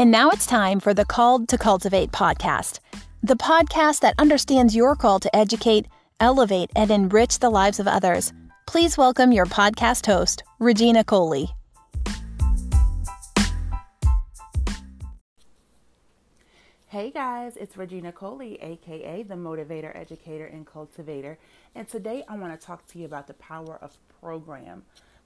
And 0.00 0.10
now 0.10 0.30
it's 0.30 0.46
time 0.46 0.80
for 0.80 0.94
the 0.94 1.04
Called 1.04 1.46
to 1.48 1.58
Cultivate 1.58 2.10
podcast, 2.10 2.78
the 3.22 3.36
podcast 3.36 4.00
that 4.00 4.14
understands 4.16 4.74
your 4.74 4.96
call 4.96 5.20
to 5.20 5.36
educate, 5.36 5.88
elevate, 6.20 6.70
and 6.74 6.90
enrich 6.90 7.38
the 7.38 7.50
lives 7.50 7.78
of 7.78 7.86
others. 7.86 8.32
Please 8.66 8.96
welcome 8.96 9.30
your 9.30 9.44
podcast 9.44 10.06
host, 10.06 10.42
Regina 10.58 11.04
Coley. 11.04 11.50
Hey 16.86 17.10
guys, 17.10 17.58
it's 17.58 17.76
Regina 17.76 18.10
Coley, 18.10 18.58
aka 18.62 19.22
the 19.22 19.34
Motivator, 19.34 19.94
Educator, 19.94 20.46
and 20.46 20.66
Cultivator, 20.66 21.38
and 21.74 21.86
today 21.86 22.24
I 22.26 22.38
want 22.38 22.58
to 22.58 22.66
talk 22.66 22.86
to 22.86 22.98
you 22.98 23.04
about 23.04 23.26
the 23.26 23.34
power 23.34 23.78
of 23.82 23.98
program. 24.18 24.82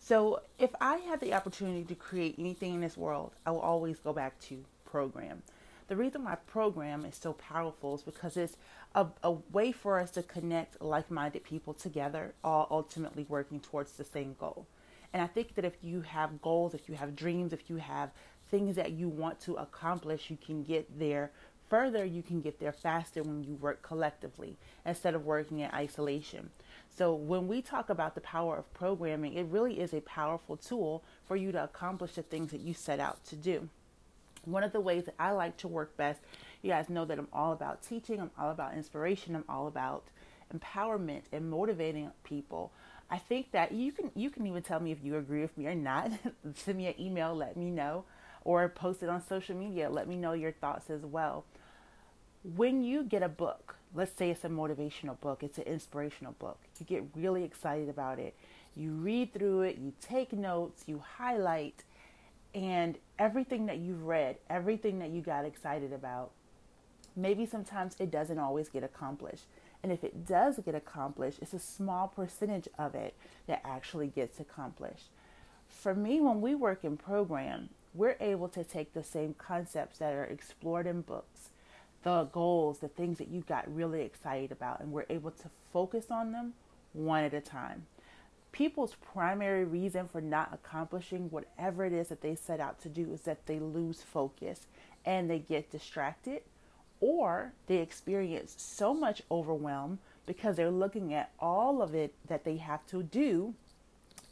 So, 0.07 0.43
if 0.59 0.69
I 0.83 0.97
had 0.97 1.21
the 1.21 1.33
opportunity 1.33 1.83
to 1.85 1.95
create 1.95 2.35
anything 2.39 2.75
in 2.75 2.83
this 2.83 2.95
world, 2.95 3.33
I 3.47 3.53
will 3.53 3.61
always 3.61 3.99
go 3.99 4.13
back 4.13 4.39
to 4.41 4.63
program. 4.85 5.43
The 5.89 5.97
reason 5.97 6.25
why 6.25 6.35
program 6.35 7.07
is 7.07 7.17
so 7.17 7.33
powerful 7.33 7.95
is 7.95 8.03
because 8.03 8.37
it's 8.37 8.59
a, 8.95 9.07
a 9.23 9.31
way 9.31 9.73
for 9.73 9.99
us 9.99 10.11
to 10.11 10.23
connect 10.23 10.83
like 10.83 11.11
minded 11.11 11.43
people 11.43 11.73
together, 11.73 12.35
all 12.45 12.69
ultimately 12.71 13.25
working 13.31 13.61
towards 13.61 13.93
the 13.93 14.05
same 14.05 14.37
goal. 14.39 14.67
And 15.15 15.23
I 15.23 15.27
think 15.27 15.55
that 15.55 15.65
if 15.65 15.79
you 15.83 16.03
have 16.03 16.43
goals, 16.43 16.75
if 16.75 16.87
you 16.87 16.97
have 16.97 17.17
dreams, 17.17 17.55
if 17.55 17.71
you 17.71 17.77
have 17.79 18.11
things 18.51 18.77
that 18.77 18.93
you 18.93 19.09
want 19.09 19.41
to 19.41 19.55
accomplish, 19.55 20.29
you 20.29 20.37
can 20.37 20.65
get 20.65 20.99
there 20.99 21.31
further, 21.75 22.05
you 22.05 22.23
can 22.23 22.41
get 22.41 22.61
there 22.61 22.71
faster 22.71 23.21
when 23.21 23.43
you 23.43 23.57
work 23.57 23.83
collectively 23.83 24.57
instead 24.87 25.13
of 25.13 25.27
working 25.27 25.59
in 25.59 25.69
isolation. 25.73 26.49
So, 26.97 27.13
when 27.13 27.49
we 27.49 27.63
talk 27.63 27.91
about 27.91 28.15
the 28.15 28.21
power 28.21 28.57
of 28.57 28.73
programming, 28.73 29.35
it 29.35 29.47
really 29.51 29.81
is 29.81 29.93
a 29.93 30.01
powerful 30.03 30.57
tool 30.57 31.03
for 31.27 31.35
you 31.35 31.51
to 31.51 31.65
accomplish 31.65 32.13
the 32.13 32.23
things 32.23 32.53
that 32.53 32.61
you 32.61 32.75
set 32.75 33.01
out 33.01 33.25
to 33.25 33.35
do. 33.35 33.69
One 34.45 34.63
of 34.63 34.71
the 34.71 34.81
ways 34.81 35.07
that 35.07 35.17
I 35.19 35.33
like 35.33 35.57
to 35.57 35.67
work 35.67 35.97
best, 35.97 36.21
you 36.63 36.71
guys 36.71 36.89
know 36.89 37.05
that 37.07 37.19
I'm 37.19 37.27
all 37.33 37.53
about 37.53 37.83
teaching, 37.83 38.21
I'm 38.21 38.31
all 38.39 38.53
about 38.53 38.75
inspiration, 38.75 39.35
I'm 39.35 39.45
all 39.49 39.67
about 39.67 40.05
empowerment 40.57 41.23
and 41.33 41.51
motivating 41.51 42.13
people. 42.23 42.71
I 43.11 43.19
think 43.19 43.51
that 43.51 43.73
you 43.73 43.91
can 43.91 44.13
you 44.15 44.31
can 44.31 44.47
even 44.47 44.63
tell 44.63 44.79
me 44.79 44.93
if 44.93 44.99
you 45.03 45.17
agree 45.17 45.41
with 45.41 45.59
me 45.59 45.67
or 45.67 45.75
not. 45.75 46.13
Send 46.55 46.79
me 46.79 46.87
an 46.87 47.01
email, 47.01 47.35
let 47.35 47.57
me 47.57 47.73
know, 47.73 48.05
or 48.45 48.69
post 48.69 49.03
it 49.03 49.09
on 49.09 49.21
social 49.27 49.57
media. 49.57 49.91
Let 49.91 50.07
me 50.07 50.15
know 50.15 50.35
your 50.35 50.53
thoughts 50.53 50.89
as 50.89 51.05
well 51.05 51.45
when 52.45 52.85
you 52.85 53.03
get 53.03 53.23
a 53.23 53.29
book, 53.29 53.77
let's 53.95 54.17
say 54.17 54.31
it's 54.31 54.45
a 54.45 54.49
motivational 54.49 55.19
book, 55.21 55.43
it's 55.43 55.57
an 55.57 55.65
inspirational 55.65 56.35
book, 56.39 56.59
you 56.79 56.85
get 56.85 57.05
really 57.15 57.43
excited 57.43 57.89
about 57.89 58.19
it. 58.19 58.35
You 58.77 58.91
read 58.93 59.33
through 59.33 59.63
it, 59.63 59.79
you 59.79 59.93
take 60.01 60.33
notes, 60.33 60.85
you 60.87 61.03
highlight, 61.17 61.85
and 62.55 62.99
everything 63.19 63.67
that 63.67 63.79
you've 63.79 64.03
read, 64.03 64.37
everything 64.51 64.99
that 64.99 65.11
you 65.11 65.23
got 65.23 65.45
excited 65.45 65.93
about, 65.93 66.33
maybe 67.17 67.47
sometimes 67.47 67.97
it 67.99 68.11
doesn't 68.11 68.39
always 68.39 68.69
get 68.69 68.85
accomplished. 68.85 69.45
And 69.83 69.93
if 69.93 70.03
it 70.03 70.27
does 70.27 70.59
get 70.59 70.75
accomplished, 70.75 71.39
it's 71.41 71.55
a 71.55 71.59
small 71.59 72.09
percentage 72.09 72.69
of 72.79 72.95
it 72.95 73.15
that 73.47 73.63
actually 73.65 74.09
gets 74.09 74.41
accomplished. 74.41 75.09
For 75.69 75.95
me, 75.95 76.21
when 76.21 76.41
we 76.41 76.55
work 76.55 76.85
in 76.85 76.97
program, 76.97 77.71
we're 77.95 78.17
able 78.21 78.49
to 78.49 78.65
take 78.65 78.93
the 78.93 79.03
same 79.05 79.35
concepts 79.35 79.99
that 79.99 80.13
are 80.13 80.25
explored 80.25 80.87
in 80.87 81.03
books 81.03 81.51
the 82.05 82.25
goals, 82.25 82.79
the 82.79 82.89
things 82.89 83.19
that 83.19 83.29
you 83.29 83.41
got 83.41 83.75
really 83.75 84.03
excited 84.03 84.53
about, 84.53 84.81
and 84.81 84.93
we're 84.93 85.07
able 85.09 85.31
to 85.33 85.49
focus 85.73 86.07
on 86.11 86.33
them 86.33 86.53
one 86.93 87.25
at 87.25 87.35
a 87.35 87.41
time. 87.41 87.87
People's 88.53 88.95
primary 89.13 89.65
reason 89.65 90.07
for 90.07 90.21
not 90.21 90.51
accomplishing 90.53 91.29
whatever 91.31 91.85
it 91.85 91.93
is 91.93 92.09
that 92.09 92.21
they 92.21 92.37
set 92.37 92.61
out 92.61 92.81
to 92.83 92.89
do 92.89 93.13
is 93.13 93.23
that 93.23 93.47
they 93.47 93.59
lose 93.59 94.03
focus 94.03 94.67
and 95.05 95.29
they 95.29 95.41
get 95.41 95.73
distracted 95.73 96.43
or 97.01 97.53
they 97.67 97.79
experience 97.79 98.55
so 98.57 98.95
much 98.95 99.23
overwhelm 99.31 99.99
because 100.27 100.57
they're 100.57 100.71
looking 100.71 101.13
at 101.13 101.33
all 101.41 101.83
of 101.83 101.95
it 101.95 102.15
that 102.29 102.45
they 102.45 102.57
have 102.59 102.87
to 102.87 103.03
do 103.03 103.55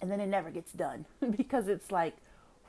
and 0.01 0.11
then 0.11 0.21
it 0.21 0.27
never 0.27 0.51
gets 0.51 0.73
done 0.73 1.07
because 1.37 1.69
it's 1.69 1.91
like, 1.91 2.15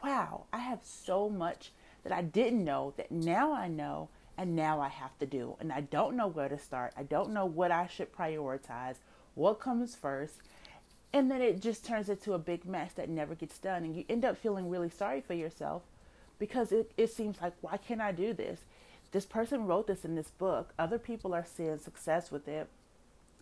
wow, 0.03 0.45
I 0.53 0.59
have 0.59 0.79
so 0.83 1.29
much 1.29 1.71
that 2.03 2.13
I 2.13 2.21
didn't 2.21 2.63
know 2.63 2.93
that 2.97 3.11
now 3.11 3.53
I 3.53 3.67
know 3.67 4.09
and 4.37 4.55
now 4.55 4.79
I 4.79 4.89
have 4.89 5.17
to 5.19 5.25
do. 5.25 5.55
And 5.59 5.71
I 5.71 5.81
don't 5.81 6.15
know 6.15 6.27
where 6.27 6.49
to 6.49 6.57
start. 6.57 6.93
I 6.97 7.03
don't 7.03 7.31
know 7.31 7.45
what 7.45 7.71
I 7.71 7.87
should 7.87 8.13
prioritize, 8.13 8.95
what 9.35 9.59
comes 9.59 9.95
first. 9.95 10.35
And 11.11 11.29
then 11.29 11.41
it 11.41 11.61
just 11.61 11.85
turns 11.85 12.09
into 12.09 12.33
a 12.33 12.39
big 12.39 12.65
mess 12.65 12.93
that 12.93 13.09
never 13.09 13.35
gets 13.35 13.59
done. 13.59 13.83
And 13.83 13.95
you 13.95 14.05
end 14.09 14.25
up 14.25 14.37
feeling 14.37 14.69
really 14.69 14.89
sorry 14.89 15.21
for 15.21 15.33
yourself 15.33 15.83
because 16.39 16.71
it, 16.71 16.91
it 16.97 17.11
seems 17.11 17.41
like, 17.41 17.53
why 17.61 17.77
can't 17.77 18.01
I 18.01 18.11
do 18.11 18.33
this? 18.33 18.61
This 19.11 19.25
person 19.25 19.67
wrote 19.67 19.85
this 19.85 20.03
in 20.03 20.15
this 20.15 20.31
book. 20.31 20.73
Other 20.79 20.97
people 20.97 21.35
are 21.35 21.45
seeing 21.45 21.77
success 21.77 22.31
with 22.31 22.47
it, 22.47 22.67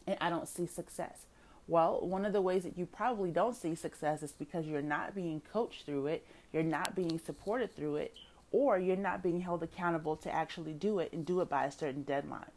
and 0.06 0.18
I 0.20 0.30
don't 0.30 0.50
see 0.50 0.68
success. 0.68 1.26
Well, 1.68 2.06
one 2.06 2.26
of 2.26 2.34
the 2.34 2.42
ways 2.42 2.64
that 2.64 2.78
you 2.78 2.86
probably 2.86 3.32
don't 3.32 3.56
see 3.56 3.76
success 3.76 4.22
is 4.22 4.34
because 4.34 4.66
you're 4.66 4.82
not 4.82 5.16
being 5.16 5.42
coached 5.54 5.86
through 5.86 6.08
it, 6.08 6.26
you're 6.52 6.64
not 6.64 6.94
being 6.94 7.18
supported 7.20 7.74
through 7.74 7.96
it, 7.96 8.16
or 8.52 8.78
you're 8.78 8.96
not 8.96 9.24
being 9.24 9.42
held 9.42 9.64
accountable 9.64 10.16
to 10.18 10.34
actually 10.34 10.74
do 10.74 11.00
it 11.00 11.12
and 11.14 11.26
do 11.26 11.42
it 11.42 11.50
by 11.50 11.66
a 11.66 11.72
certain 11.72 12.04
deadline. 12.04 12.52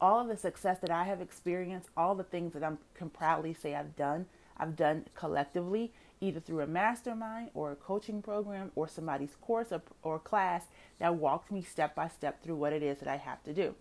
All 0.00 0.20
of 0.20 0.28
the 0.28 0.36
success 0.36 0.78
that 0.80 0.90
I 0.90 1.04
have 1.04 1.20
experienced, 1.20 1.88
all 1.96 2.14
the 2.14 2.24
things 2.24 2.52
that 2.52 2.64
I 2.64 2.72
can 2.94 3.10
proudly 3.10 3.54
say 3.54 3.74
I've 3.74 3.96
done, 3.96 4.26
I've 4.56 4.76
done 4.76 5.06
collectively, 5.14 5.92
either 6.20 6.40
through 6.40 6.60
a 6.60 6.66
mastermind 6.66 7.50
or 7.54 7.72
a 7.72 7.76
coaching 7.76 8.22
program 8.22 8.72
or 8.74 8.88
somebody's 8.88 9.36
course 9.40 9.68
or, 9.70 9.82
or 10.02 10.18
class 10.18 10.64
that 10.98 11.14
walked 11.14 11.50
me 11.50 11.62
step 11.62 11.94
by 11.94 12.08
step 12.08 12.42
through 12.42 12.56
what 12.56 12.72
it 12.72 12.82
is 12.82 12.98
that 12.98 13.08
I 13.08 13.16
have 13.16 13.42
to 13.44 13.52
do. 13.52 13.74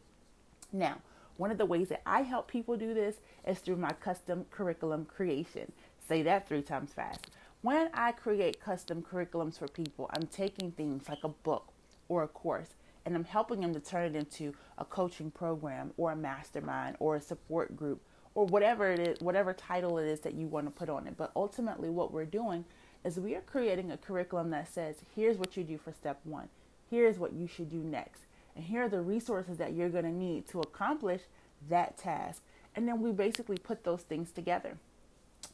Now, 0.72 0.98
one 1.38 1.52
of 1.52 1.58
the 1.58 1.66
ways 1.66 1.90
that 1.90 2.02
I 2.06 2.22
help 2.22 2.48
people 2.48 2.78
do 2.78 2.94
this 2.94 3.16
is 3.48 3.60
through 3.60 3.78
my 3.78 3.92
custom 3.94 4.46
curriculum 4.52 5.06
creation. 5.06 5.72
Say 6.08 6.22
that 6.24 6.48
three 6.48 6.62
times 6.62 6.94
fast. 6.94 7.28
When 7.64 7.90
I 7.94 8.12
create 8.12 8.60
custom 8.60 9.02
curriculums 9.02 9.58
for 9.58 9.70
people, 9.70 10.10
I'm 10.14 10.28
taking 10.28 10.74
things 10.74 11.08
like 11.08 11.24
a 11.24 11.30
book 11.30 11.72
or 12.10 12.22
a 12.24 12.28
course 12.28 12.76
and 13.06 13.16
I'm 13.16 13.24
helping 13.24 13.62
them 13.62 13.74
to 13.74 13.80
turn 13.80 14.14
it 14.14 14.20
into 14.20 14.54
a 14.78 14.84
coaching 14.84 15.32
program 15.32 15.94
or 15.96 16.12
a 16.12 16.16
mastermind 16.18 16.98
or 17.00 17.16
a 17.16 17.22
support 17.22 17.74
group 17.78 18.02
or 18.36 18.46
whatever 18.48 18.92
it 18.92 19.00
is, 19.00 19.22
whatever 19.22 19.54
title 19.54 19.98
it 19.98 20.08
is 20.08 20.20
that 20.22 20.34
you 20.34 20.46
want 20.46 20.66
to 20.66 20.78
put 20.78 20.90
on 20.90 21.08
it. 21.08 21.16
But 21.16 21.32
ultimately, 21.38 21.90
what 21.90 22.12
we're 22.12 22.26
doing 22.26 22.66
is 23.06 23.18
we 23.18 23.34
are 23.34 23.42
creating 23.42 23.92
a 23.94 23.98
curriculum 23.98 24.50
that 24.50 24.68
says, 24.68 24.98
here's 25.16 25.38
what 25.38 25.56
you 25.56 25.64
do 25.64 25.78
for 25.78 25.94
step 25.94 26.20
one, 26.26 26.50
here's 26.90 27.18
what 27.18 27.32
you 27.32 27.48
should 27.48 27.70
do 27.70 27.78
next, 27.78 28.24
and 28.58 28.66
here 28.66 28.84
are 28.84 28.90
the 28.90 29.00
resources 29.00 29.56
that 29.60 29.72
you're 29.72 29.88
going 29.88 30.04
to 30.04 30.12
need 30.12 30.50
to 30.50 30.60
accomplish 30.60 31.22
that 31.70 31.98
task. 31.98 32.44
And 32.76 32.90
then 32.90 33.00
we 33.00 33.14
basically 33.14 33.58
put 33.58 33.86
those 33.86 34.02
things 34.02 34.34
together. 34.34 34.76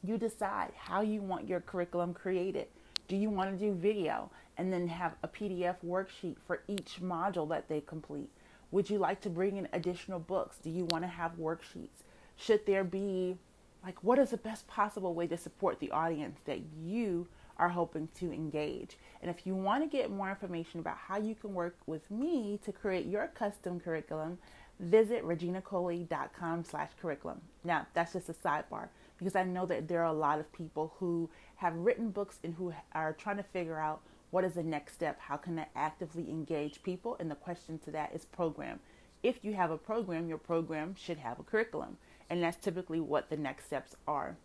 You 0.03 0.17
decide 0.17 0.71
how 0.77 1.01
you 1.01 1.21
want 1.21 1.47
your 1.47 1.59
curriculum 1.59 2.13
created. 2.13 2.67
Do 3.07 3.15
you 3.15 3.29
want 3.29 3.51
to 3.51 3.65
do 3.65 3.73
video 3.73 4.29
and 4.57 4.71
then 4.71 4.87
have 4.87 5.15
a 5.23 5.27
PDF 5.27 5.75
worksheet 5.85 6.37
for 6.45 6.61
each 6.67 6.99
module 7.01 7.49
that 7.49 7.67
they 7.67 7.81
complete? 7.81 8.29
Would 8.71 8.89
you 8.89 8.97
like 8.97 9.19
to 9.21 9.29
bring 9.29 9.57
in 9.57 9.67
additional 9.73 10.19
books? 10.19 10.57
Do 10.57 10.69
you 10.69 10.85
want 10.85 11.03
to 11.03 11.09
have 11.09 11.37
worksheets? 11.37 12.03
Should 12.37 12.65
there 12.65 12.83
be, 12.83 13.35
like, 13.83 14.01
what 14.03 14.19
is 14.19 14.29
the 14.29 14.37
best 14.37 14.67
possible 14.67 15.13
way 15.13 15.27
to 15.27 15.37
support 15.37 15.79
the 15.79 15.91
audience 15.91 16.39
that 16.45 16.61
you 16.81 17.27
are 17.57 17.69
hoping 17.69 18.07
to 18.19 18.31
engage? 18.31 18.97
And 19.21 19.29
if 19.29 19.45
you 19.45 19.55
want 19.55 19.83
to 19.83 19.89
get 19.89 20.11
more 20.11 20.29
information 20.29 20.79
about 20.79 20.97
how 20.97 21.17
you 21.17 21.35
can 21.35 21.53
work 21.53 21.75
with 21.87 22.09
me 22.09 22.59
to 22.63 22.71
create 22.71 23.07
your 23.07 23.27
custom 23.27 23.79
curriculum, 23.79 24.37
visit 24.79 25.25
reginacoley.com 25.25 26.63
slash 26.63 26.91
curriculum. 27.01 27.41
Now, 27.66 27.87
that's 27.93 28.13
just 28.13 28.29
a 28.29 28.33
sidebar 28.33 28.87
because 29.19 29.35
I 29.35 29.44
know 29.44 29.68
that 29.68 29.88
there 29.88 30.02
are 30.02 30.06
a 30.06 30.13
lot 30.13 30.40
of 30.40 30.52
people 30.52 30.93
who 30.97 31.29
have 31.58 31.76
written 31.76 32.09
books 32.09 32.40
and 32.43 32.55
who 32.55 32.73
are 32.93 33.14
trying 33.14 33.38
to 33.38 33.43
figure 33.43 33.79
out 33.79 34.02
what 34.32 34.43
is 34.43 34.53
the 34.53 34.64
next 34.64 34.93
step? 34.93 35.20
How 35.20 35.38
can 35.38 35.59
I 35.59 35.67
actively 35.76 36.29
engage 36.29 36.82
people? 36.84 37.17
And 37.20 37.29
the 37.29 37.35
question 37.35 37.79
to 37.79 37.91
that 37.91 38.14
is 38.14 38.26
program. 38.26 38.79
If 39.22 39.43
you 39.43 39.53
have 39.53 39.72
a 39.72 39.78
program, 39.78 40.28
your 40.28 40.38
program 40.38 40.96
should 40.96 41.17
have 41.17 41.40
a 41.40 41.43
curriculum. 41.43 41.97
And 42.29 42.41
that's 42.41 42.58
typically 42.58 42.99
what 42.99 43.29
the 43.29 43.38
next 43.38 43.66
steps 43.66 43.96
are 44.08 44.38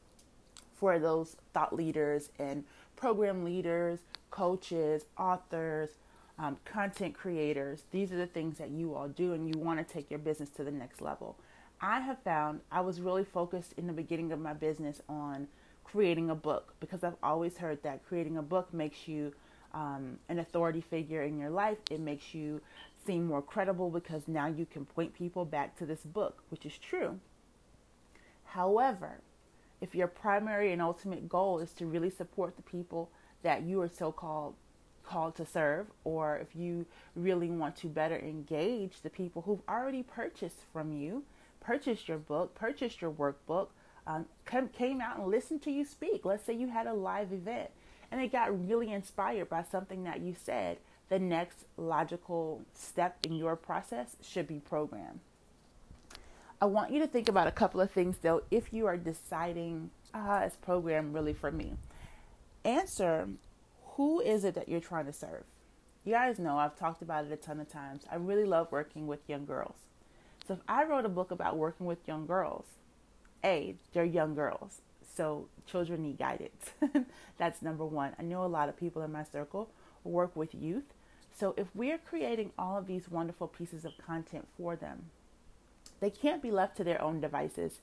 for 0.74 0.98
those 0.98 1.36
thought 1.52 1.74
leaders 1.74 2.30
and 2.38 2.64
program 2.96 3.44
leaders, 3.44 4.00
coaches, 4.30 5.04
authors, 5.18 5.90
um, 6.38 6.56
content 6.64 7.14
creators. 7.14 7.84
These 7.90 8.10
are 8.12 8.16
the 8.16 8.26
things 8.26 8.58
that 8.58 8.70
you 8.70 8.94
all 8.94 9.08
do, 9.08 9.34
and 9.34 9.46
you 9.46 9.60
want 9.60 9.86
to 9.86 9.94
take 9.94 10.10
your 10.10 10.18
business 10.18 10.50
to 10.50 10.64
the 10.64 10.72
next 10.72 11.00
level. 11.00 11.36
I 11.84 12.00
have 12.00 12.18
found 12.22 12.60
I 12.72 12.80
was 12.80 12.98
really 12.98 13.24
focused 13.24 13.74
in 13.76 13.86
the 13.86 13.92
beginning 13.92 14.32
of 14.32 14.40
my 14.40 14.54
business 14.54 15.02
on 15.06 15.48
creating 15.84 16.30
a 16.30 16.34
book 16.34 16.72
because 16.80 17.04
I've 17.04 17.18
always 17.22 17.58
heard 17.58 17.82
that 17.82 18.06
creating 18.08 18.38
a 18.38 18.42
book 18.42 18.72
makes 18.72 19.06
you 19.06 19.34
um, 19.74 20.18
an 20.30 20.38
authority 20.38 20.80
figure 20.80 21.24
in 21.24 21.38
your 21.38 21.50
life. 21.50 21.76
It 21.90 22.00
makes 22.00 22.32
you 22.32 22.62
seem 23.06 23.26
more 23.26 23.42
credible 23.42 23.90
because 23.90 24.22
now 24.26 24.46
you 24.46 24.64
can 24.64 24.86
point 24.86 25.14
people 25.14 25.44
back 25.44 25.76
to 25.76 25.84
this 25.84 26.00
book, 26.00 26.42
which 26.48 26.64
is 26.64 26.78
true. 26.78 27.20
However, 28.44 29.20
if 29.82 29.94
your 29.94 30.08
primary 30.08 30.72
and 30.72 30.80
ultimate 30.80 31.28
goal 31.28 31.58
is 31.58 31.74
to 31.74 31.84
really 31.84 32.08
support 32.08 32.56
the 32.56 32.62
people 32.62 33.10
that 33.42 33.64
you 33.64 33.82
are 33.82 33.90
so 33.90 34.10
called 34.10 34.54
called 35.04 35.36
to 35.36 35.44
serve, 35.44 35.88
or 36.04 36.38
if 36.38 36.56
you 36.56 36.86
really 37.14 37.50
want 37.50 37.76
to 37.76 37.88
better 37.88 38.16
engage 38.16 39.02
the 39.02 39.10
people 39.10 39.42
who've 39.42 39.60
already 39.68 40.02
purchased 40.02 40.60
from 40.72 40.94
you, 40.94 41.24
purchased 41.64 42.08
your 42.08 42.18
book, 42.18 42.54
purchased 42.54 43.00
your 43.00 43.10
workbook, 43.10 43.68
um, 44.06 44.26
came 44.72 45.00
out 45.00 45.18
and 45.18 45.28
listened 45.28 45.62
to 45.62 45.70
you 45.70 45.84
speak. 45.84 46.24
Let's 46.24 46.44
say 46.44 46.54
you 46.54 46.68
had 46.68 46.86
a 46.86 46.92
live 46.92 47.32
event 47.32 47.70
and 48.10 48.20
they 48.20 48.28
got 48.28 48.68
really 48.68 48.92
inspired 48.92 49.48
by 49.48 49.62
something 49.62 50.04
that 50.04 50.20
you 50.20 50.34
said. 50.40 50.78
The 51.08 51.18
next 51.18 51.64
logical 51.76 52.62
step 52.74 53.18
in 53.24 53.34
your 53.34 53.56
process 53.56 54.16
should 54.22 54.46
be 54.46 54.58
program. 54.58 55.20
I 56.60 56.66
want 56.66 56.92
you 56.92 57.00
to 57.00 57.06
think 57.06 57.28
about 57.28 57.46
a 57.46 57.52
couple 57.52 57.80
of 57.80 57.90
things 57.90 58.18
though 58.22 58.42
if 58.50 58.72
you 58.72 58.86
are 58.86 58.96
deciding, 58.96 59.90
ah, 60.12 60.48
program 60.62 61.12
really 61.12 61.32
for 61.32 61.50
me? 61.50 61.74
Answer 62.64 63.28
who 63.96 64.20
is 64.20 64.44
it 64.44 64.54
that 64.54 64.68
you're 64.68 64.80
trying 64.80 65.06
to 65.06 65.12
serve? 65.12 65.44
You 66.04 66.12
guys 66.12 66.38
know 66.38 66.58
I've 66.58 66.76
talked 66.76 67.02
about 67.02 67.24
it 67.24 67.32
a 67.32 67.36
ton 67.36 67.60
of 67.60 67.68
times. 67.68 68.04
I 68.10 68.16
really 68.16 68.44
love 68.44 68.70
working 68.70 69.06
with 69.06 69.28
young 69.28 69.46
girls. 69.46 69.76
So 70.46 70.54
if 70.54 70.60
I 70.68 70.84
wrote 70.84 71.06
a 71.06 71.10
book 71.10 71.30
about 71.30 71.56
working 71.56 71.86
with 71.86 72.06
young 72.06 72.26
girls, 72.26 72.66
A, 73.44 73.76
they're 73.92 74.04
young 74.04 74.34
girls. 74.34 74.80
So 75.16 75.48
children 75.66 76.02
need 76.02 76.18
guidance. 76.18 76.70
That's 77.38 77.62
number 77.62 77.84
one. 77.86 78.14
I 78.18 78.22
know 78.22 78.44
a 78.44 78.46
lot 78.46 78.68
of 78.68 78.76
people 78.76 79.02
in 79.02 79.12
my 79.12 79.24
circle 79.24 79.70
work 80.02 80.34
with 80.36 80.54
youth. 80.54 80.92
So 81.36 81.54
if 81.56 81.66
we're 81.74 81.98
creating 81.98 82.52
all 82.58 82.78
of 82.78 82.86
these 82.86 83.08
wonderful 83.08 83.48
pieces 83.48 83.84
of 83.84 83.92
content 83.98 84.46
for 84.56 84.76
them, 84.76 85.06
they 86.00 86.10
can't 86.10 86.42
be 86.42 86.50
left 86.50 86.76
to 86.76 86.84
their 86.84 87.00
own 87.00 87.20
devices 87.20 87.80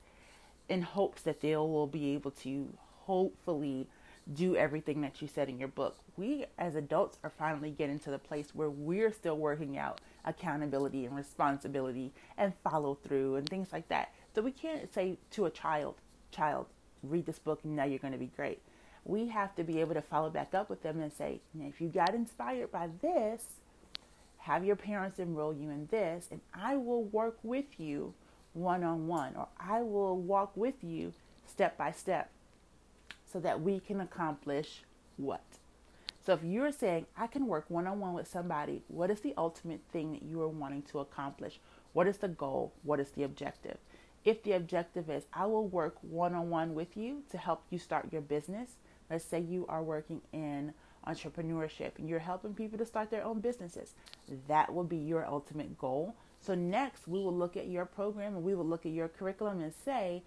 in 0.69 0.84
hopes 0.84 1.22
that 1.24 1.42
they 1.42 1.56
will 1.56 1.88
be 1.88 2.13
able 2.13 2.31
to 2.31 2.69
hopefully 3.06 3.88
do 4.31 4.56
everything 4.56 5.02
that 5.02 5.22
you 5.22 5.28
said 5.28 5.50
in 5.50 5.58
your 5.58 5.68
book. 5.68 5.98
We 6.16 6.46
as 6.58 6.75
adults 6.75 7.18
are 7.24 7.31
finally 7.31 7.72
getting 7.72 8.00
to 8.00 8.12
the 8.12 8.19
place 8.19 8.54
where 8.54 8.69
we're 8.69 9.12
still 9.12 9.38
working 9.38 9.78
out 9.78 10.00
accountability 10.25 11.06
and 11.06 11.15
responsibility 11.15 12.12
and 12.38 12.53
follow 12.63 12.95
through 12.95 13.35
and 13.35 13.50
things 13.50 13.69
like 13.71 13.88
that. 13.89 14.13
So 14.33 14.41
we 14.41 14.51
can't 14.51 14.94
say 14.94 15.18
to 15.31 15.45
a 15.45 15.50
child, 15.50 15.95
child, 16.31 16.68
read 17.03 17.25
this 17.25 17.39
book 17.39 17.62
and 17.63 17.75
now 17.75 17.85
you're 17.85 18.00
going 18.00 18.13
to 18.13 18.19
be 18.19 18.31
great. 18.35 18.62
We 19.03 19.27
have 19.29 19.56
to 19.56 19.63
be 19.63 19.79
able 19.79 19.95
to 19.95 20.01
follow 20.01 20.29
back 20.29 20.53
up 20.53 20.69
with 20.69 20.83
them 20.83 21.01
and 21.01 21.12
say, 21.12 21.41
if 21.59 21.81
you 21.81 21.89
got 21.89 22.13
inspired 22.13 22.71
by 22.71 22.89
this, 23.01 23.44
have 24.38 24.63
your 24.63 24.75
parents 24.75 25.19
enroll 25.19 25.53
you 25.53 25.69
in 25.69 25.88
this, 25.91 26.27
and 26.31 26.41
I 26.53 26.75
will 26.75 27.03
work 27.03 27.38
with 27.44 27.79
you 27.79 28.13
one 28.53 28.83
on 28.83 29.07
one, 29.07 29.35
or 29.35 29.47
I 29.59 29.81
will 29.81 30.17
walk 30.17 30.56
with 30.56 30.83
you 30.83 31.13
step 31.47 31.77
by 31.77 31.91
step 31.91 32.31
so 33.31 33.39
that 33.39 33.62
we 33.62 33.79
can 33.79 34.01
accomplish 34.01 34.83
what? 35.17 35.44
So 36.23 36.33
if 36.33 36.44
you're 36.44 36.71
saying, 36.71 37.07
I 37.18 37.25
can 37.25 37.47
work 37.47 37.65
one 37.69 37.88
on 37.88 38.00
one 38.00 38.13
with 38.13 38.27
somebody, 38.27 38.83
what 38.88 39.09
is 39.09 39.21
the 39.21 39.33
ultimate 39.38 39.81
thing 39.91 40.12
that 40.12 40.21
you 40.21 40.39
are 40.41 40.47
wanting 40.47 40.83
to 40.83 41.00
accomplish? 41.00 41.59
What 41.94 42.07
is 42.07 42.18
the 42.18 42.27
goal? 42.27 42.73
What 42.83 43.00
is 43.00 43.09
the 43.09 43.23
objective? 43.23 43.77
If 44.23 44.44
the 44.44 44.53
objective 44.53 45.09
is, 45.09 45.23
I 45.33 45.47
will 45.47 45.68
work 45.68 45.95
one 46.01 46.35
on 46.35 46.51
one 46.51 46.75
with 46.75 46.95
you 46.95 47.23
to 47.31 47.38
help 47.39 47.63
you 47.71 47.79
start 47.79 48.13
your 48.13 48.21
business, 48.21 48.75
let's 49.09 49.25
say 49.25 49.39
you 49.39 49.65
are 49.68 49.81
working 49.81 50.21
in 50.31 50.73
entrepreneurship 51.07 51.94
and 51.97 52.07
you're 52.07 52.19
helping 52.19 52.53
people 52.53 52.77
to 52.77 52.85
start 52.85 53.09
their 53.09 53.24
own 53.24 53.39
businesses, 53.39 53.95
that 54.47 54.71
will 54.71 54.83
be 54.83 54.97
your 54.97 55.25
ultimate 55.25 55.75
goal. 55.79 56.15
So, 56.39 56.53
next, 56.53 57.07
we 57.07 57.19
will 57.19 57.35
look 57.35 57.57
at 57.57 57.67
your 57.67 57.85
program 57.85 58.35
and 58.35 58.44
we 58.44 58.53
will 58.53 58.65
look 58.65 58.85
at 58.85 58.91
your 58.91 59.07
curriculum 59.07 59.59
and 59.62 59.74
say, 59.74 60.24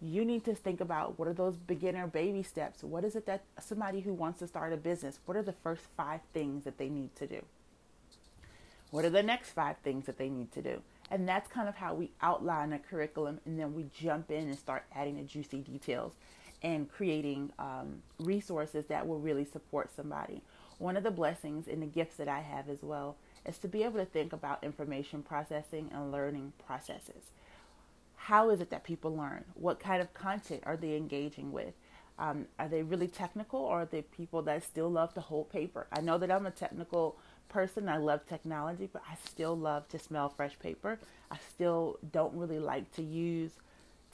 you 0.00 0.24
need 0.24 0.44
to 0.44 0.54
think 0.54 0.80
about 0.80 1.18
what 1.18 1.26
are 1.26 1.32
those 1.32 1.56
beginner 1.56 2.06
baby 2.06 2.42
steps? 2.42 2.84
What 2.84 3.04
is 3.04 3.16
it 3.16 3.26
that 3.26 3.42
somebody 3.60 4.00
who 4.00 4.12
wants 4.12 4.38
to 4.40 4.46
start 4.46 4.72
a 4.72 4.76
business, 4.76 5.18
what 5.24 5.36
are 5.36 5.42
the 5.42 5.52
first 5.52 5.82
five 5.96 6.20
things 6.32 6.64
that 6.64 6.78
they 6.78 6.88
need 6.88 7.14
to 7.16 7.26
do? 7.26 7.44
What 8.90 9.04
are 9.04 9.10
the 9.10 9.22
next 9.22 9.50
five 9.50 9.76
things 9.78 10.06
that 10.06 10.18
they 10.18 10.28
need 10.28 10.52
to 10.52 10.62
do? 10.62 10.80
And 11.10 11.28
that's 11.28 11.50
kind 11.50 11.68
of 11.68 11.74
how 11.74 11.94
we 11.94 12.10
outline 12.22 12.72
a 12.72 12.78
curriculum 12.78 13.40
and 13.44 13.58
then 13.58 13.74
we 13.74 13.86
jump 13.94 14.30
in 14.30 14.48
and 14.48 14.58
start 14.58 14.84
adding 14.94 15.16
the 15.16 15.22
juicy 15.22 15.58
details 15.58 16.12
and 16.62 16.90
creating 16.90 17.52
um, 17.58 18.02
resources 18.18 18.86
that 18.86 19.06
will 19.06 19.18
really 19.18 19.44
support 19.44 19.90
somebody. 19.94 20.42
One 20.78 20.96
of 20.96 21.02
the 21.02 21.10
blessings 21.10 21.66
and 21.66 21.82
the 21.82 21.86
gifts 21.86 22.16
that 22.16 22.28
I 22.28 22.40
have 22.40 22.68
as 22.68 22.82
well 22.82 23.16
is 23.44 23.58
to 23.58 23.68
be 23.68 23.82
able 23.82 23.98
to 23.98 24.04
think 24.04 24.32
about 24.32 24.62
information 24.62 25.22
processing 25.22 25.90
and 25.92 26.12
learning 26.12 26.52
processes 26.66 27.30
how 28.28 28.50
is 28.50 28.60
it 28.60 28.68
that 28.68 28.84
people 28.84 29.16
learn? 29.16 29.42
What 29.54 29.80
kind 29.80 30.02
of 30.02 30.12
content 30.12 30.62
are 30.66 30.76
they 30.76 30.96
engaging 30.98 31.50
with? 31.50 31.72
Um, 32.18 32.44
are 32.58 32.68
they 32.68 32.82
really 32.82 33.08
technical 33.08 33.60
or 33.60 33.80
are 33.80 33.86
they 33.86 34.02
people 34.02 34.42
that 34.42 34.62
still 34.64 34.90
love 34.90 35.14
to 35.14 35.22
hold 35.22 35.48
paper? 35.48 35.86
I 35.90 36.02
know 36.02 36.18
that 36.18 36.30
I'm 36.30 36.44
a 36.44 36.50
technical 36.50 37.16
person. 37.48 37.88
I 37.88 37.96
love 37.96 38.26
technology, 38.26 38.86
but 38.92 39.00
I 39.10 39.14
still 39.26 39.56
love 39.56 39.88
to 39.88 39.98
smell 39.98 40.28
fresh 40.28 40.58
paper. 40.58 40.98
I 41.30 41.38
still 41.48 41.98
don't 42.12 42.34
really 42.34 42.58
like 42.58 42.94
to 42.96 43.02
use 43.02 43.52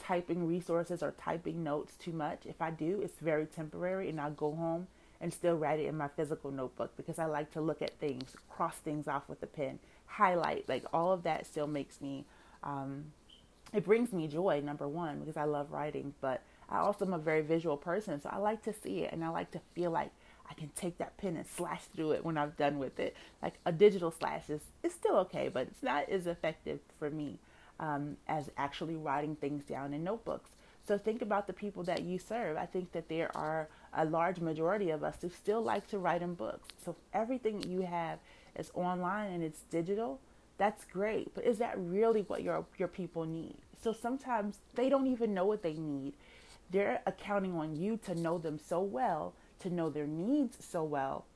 typing 0.01 0.47
resources 0.47 1.03
or 1.03 1.11
typing 1.21 1.65
notes 1.65 1.95
too 1.97 2.13
much. 2.13 2.47
If 2.47 2.63
I 2.63 2.71
do, 2.71 3.01
it's 3.03 3.19
very 3.19 3.47
temporary 3.47 4.11
and 4.11 4.21
I'll 4.21 4.31
go 4.31 4.55
home 4.55 4.87
and 5.21 5.33
still 5.33 5.57
write 5.57 5.81
it 5.81 5.87
in 5.87 5.97
my 5.97 6.07
physical 6.07 6.53
notebook 6.53 6.97
because 6.97 7.19
I 7.19 7.25
like 7.25 7.51
to 7.55 7.61
look 7.61 7.83
at 7.83 7.99
things, 7.99 8.37
cross 8.49 8.77
things 8.77 9.09
off 9.09 9.29
with 9.29 9.43
a 9.43 9.49
pen, 9.49 9.81
highlight, 10.07 10.69
like 10.69 10.85
all 10.93 11.11
of 11.11 11.25
that 11.25 11.47
still 11.47 11.67
makes 11.67 12.01
me 12.01 12.27
um, 12.63 13.07
it 13.73 13.85
brings 13.85 14.13
me 14.13 14.29
joy, 14.29 14.61
number 14.65 14.87
one, 14.87 15.21
because 15.21 15.37
I 15.37 15.45
love 15.45 15.73
writing, 15.73 16.15
but 16.21 16.43
I 16.69 16.79
also 16.79 17.05
am 17.05 17.13
a 17.13 17.19
very 17.19 17.43
visual 17.43 17.77
person. 17.77 18.21
So 18.21 18.29
I 18.33 18.39
like 18.39 18.63
to 18.65 18.73
see 18.73 19.01
it 19.01 19.13
and 19.13 19.25
I 19.25 19.29
like 19.29 19.51
to 19.53 19.61
feel 19.75 19.91
like 19.91 20.11
I 20.49 20.55
can 20.55 20.71
take 20.77 20.99
that 20.99 21.17
pen 21.17 21.37
and 21.37 21.47
slash 21.47 21.83
through 21.95 22.13
it 22.13 22.25
when 22.25 22.37
I'm 22.37 22.53
done 22.59 22.79
with 22.79 22.99
it. 22.99 23.17
Like 23.43 23.55
a 23.65 23.73
digital 23.73 24.11
slash 24.11 24.51
is, 24.51 24.61
is 24.83 24.93
still 24.93 25.17
okay, 25.19 25.49
but 25.49 25.69
it's 25.69 25.83
not 25.83 26.09
as 26.09 26.27
effective 26.27 26.81
for 26.99 27.11
me 27.11 27.39
um, 27.81 28.17
as 28.29 28.51
actually 28.57 28.97
writing 28.97 29.37
things 29.37 29.65
down 29.65 29.95
in 29.95 30.05
notebooks. 30.05 30.51
So 30.87 30.99
think 30.99 31.23
about 31.23 31.47
the 31.47 31.53
people 31.53 31.83
that 31.85 32.03
you 32.03 32.19
serve. 32.19 32.57
I 32.57 32.67
think 32.67 32.93
that 32.93 33.09
there 33.09 33.35
are 33.37 33.69
a 33.95 34.05
large 34.05 34.41
majority 34.41 34.91
of 34.91 35.03
us 35.03 35.17
who 35.21 35.31
still 35.31 35.63
like 35.63 35.87
to 35.89 35.99
write 35.99 36.21
in 36.23 36.35
books. 36.35 36.69
So 36.85 36.97
everything 37.13 37.63
you 37.63 37.83
have 37.83 38.19
is 38.57 38.71
online 38.75 39.33
and 39.33 39.43
it's 39.43 39.63
digital, 39.71 40.21
that's 40.59 40.85
great. 40.85 41.35
But 41.35 41.45
is 41.45 41.59
that 41.59 41.75
really 41.79 42.23
what 42.23 42.43
your 42.43 42.65
your 42.79 42.89
people 42.89 43.25
need? 43.25 43.56
So 43.83 43.93
sometimes 43.93 44.59
they 44.75 44.89
don't 44.89 45.06
even 45.06 45.35
know 45.35 45.45
what 45.45 45.62
they 45.62 45.75
need. 45.75 46.15
They're 46.71 47.03
accounting 47.06 47.55
on 47.55 47.77
you 47.77 47.99
to 47.99 48.15
know 48.15 48.39
them 48.39 48.59
so 48.59 48.81
well, 48.81 49.34
to 49.61 49.70
know 49.70 49.91
their 49.91 50.06
needs 50.06 50.56
so 50.65 50.82
well, 50.82 51.27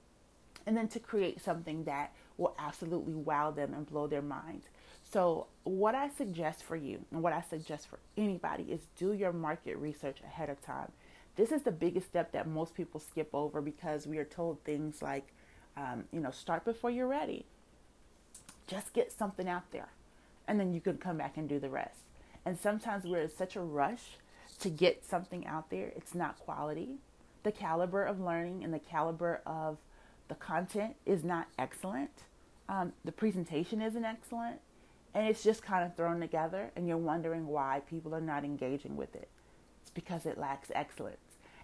and 0.66 0.76
then 0.76 0.88
to 0.88 0.98
create 0.98 1.40
something 1.40 1.84
that 1.84 2.12
will 2.36 2.54
absolutely 2.58 3.14
wow 3.14 3.50
them 3.50 3.74
and 3.74 3.86
blow 3.86 4.06
their 4.06 4.22
mind. 4.22 4.62
So, 5.10 5.46
what 5.64 5.94
I 5.94 6.08
suggest 6.08 6.62
for 6.62 6.76
you 6.76 7.04
and 7.10 7.22
what 7.22 7.32
I 7.32 7.42
suggest 7.42 7.88
for 7.88 7.98
anybody 8.16 8.64
is 8.64 8.80
do 8.96 9.12
your 9.12 9.32
market 9.32 9.76
research 9.76 10.18
ahead 10.22 10.50
of 10.50 10.60
time. 10.60 10.92
This 11.36 11.52
is 11.52 11.62
the 11.62 11.70
biggest 11.70 12.08
step 12.08 12.32
that 12.32 12.46
most 12.46 12.74
people 12.74 13.00
skip 13.00 13.30
over 13.32 13.60
because 13.60 14.06
we 14.06 14.18
are 14.18 14.24
told 14.24 14.62
things 14.64 15.00
like, 15.00 15.28
um, 15.76 16.04
you 16.12 16.20
know, 16.20 16.30
start 16.30 16.64
before 16.64 16.90
you're 16.90 17.06
ready. 17.06 17.46
Just 18.68 18.92
get 18.92 19.10
something 19.10 19.48
out 19.48 19.72
there, 19.72 19.88
and 20.46 20.60
then 20.60 20.72
you 20.72 20.80
can 20.80 20.98
come 20.98 21.16
back 21.16 21.36
and 21.36 21.48
do 21.48 21.58
the 21.58 21.70
rest. 21.70 22.02
And 22.44 22.56
sometimes 22.56 23.04
we're 23.04 23.22
in 23.22 23.30
such 23.30 23.56
a 23.56 23.60
rush 23.60 24.18
to 24.60 24.70
get 24.70 25.04
something 25.04 25.46
out 25.46 25.70
there, 25.70 25.92
it's 25.96 26.14
not 26.14 26.38
quality. 26.38 26.98
The 27.42 27.52
caliber 27.52 28.04
of 28.04 28.20
learning 28.20 28.64
and 28.64 28.72
the 28.72 28.78
caliber 28.78 29.40
of 29.46 29.78
the 30.28 30.34
content 30.34 30.94
is 31.06 31.24
not 31.24 31.48
excellent. 31.58 32.10
Um, 32.68 32.92
the 33.04 33.12
presentation 33.12 33.80
isn't 33.80 34.04
excellent. 34.04 34.60
And 35.14 35.26
it's 35.26 35.42
just 35.42 35.62
kind 35.62 35.84
of 35.84 35.96
thrown 35.96 36.20
together, 36.20 36.70
and 36.76 36.86
you're 36.86 36.98
wondering 36.98 37.46
why 37.46 37.80
people 37.88 38.14
are 38.14 38.20
not 38.20 38.44
engaging 38.44 38.96
with 38.96 39.16
it. 39.16 39.28
It's 39.80 39.90
because 39.90 40.26
it 40.26 40.38
lacks 40.38 40.70
excellence. 40.74 41.16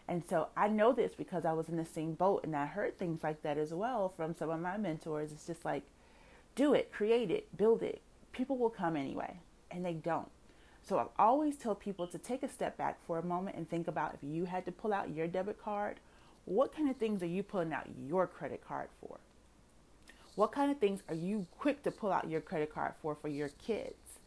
And 0.09 0.23
so 0.29 0.49
I 0.57 0.69
know 0.69 0.93
this 0.93 1.15
because 1.15 1.45
I 1.45 1.53
was 1.53 1.69
in 1.69 1.77
the 1.77 1.85
same 1.85 2.15
boat 2.15 2.45
and 2.45 2.55
I 2.55 2.67
heard 2.67 2.99
things 2.99 3.23
like 3.23 3.43
that 3.43 3.59
as 3.59 3.73
well 3.73 4.13
from 4.17 4.35
some 4.35 4.51
of 4.51 4.61
my 4.61 4.77
mentors. 4.77 5.33
It's 5.33 5.47
just 5.47 5.65
like, 5.65 5.83
do 6.55 6.75
it, 6.75 6.93
create 6.93 7.31
it, 7.31 7.57
build 7.57 7.83
it. 7.83 8.01
People 8.33 8.57
will 8.57 8.71
come 8.71 8.97
anyway, 8.97 9.39
and 9.71 9.85
they 9.85 9.95
don't. 9.95 10.31
So 10.87 10.99
I 10.99 11.23
always 11.23 11.57
tell 11.57 11.75
people 11.75 12.07
to 12.09 12.19
take 12.19 12.43
a 12.43 12.49
step 12.49 12.77
back 12.77 12.99
for 13.07 13.19
a 13.19 13.25
moment 13.25 13.57
and 13.57 13.69
think 13.69 13.89
about 13.89 14.15
if 14.15 14.21
you 14.23 14.45
had 14.45 14.67
to 14.67 14.73
pull 14.73 14.93
out 14.93 15.15
your 15.15 15.27
debit 15.27 15.63
card, 15.63 15.99
what 16.45 16.75
kind 16.75 16.91
of 16.91 16.97
things 16.97 17.23
are 17.23 17.27
you 17.27 17.43
pulling 17.43 17.73
out 17.73 17.89
your 18.07 18.27
credit 18.27 18.63
card 18.67 18.89
for? 19.01 19.19
What 20.35 20.53
kind 20.53 20.71
of 20.71 20.79
things 20.79 21.03
are 21.09 21.15
you 21.15 21.47
quick 21.59 21.83
to 21.85 21.91
pull 21.91 22.13
out 22.13 22.29
your 22.29 22.41
credit 22.41 22.75
card 22.75 22.95
for 23.01 23.15
for 23.15 23.29
your 23.29 23.49
kids? 23.49 24.19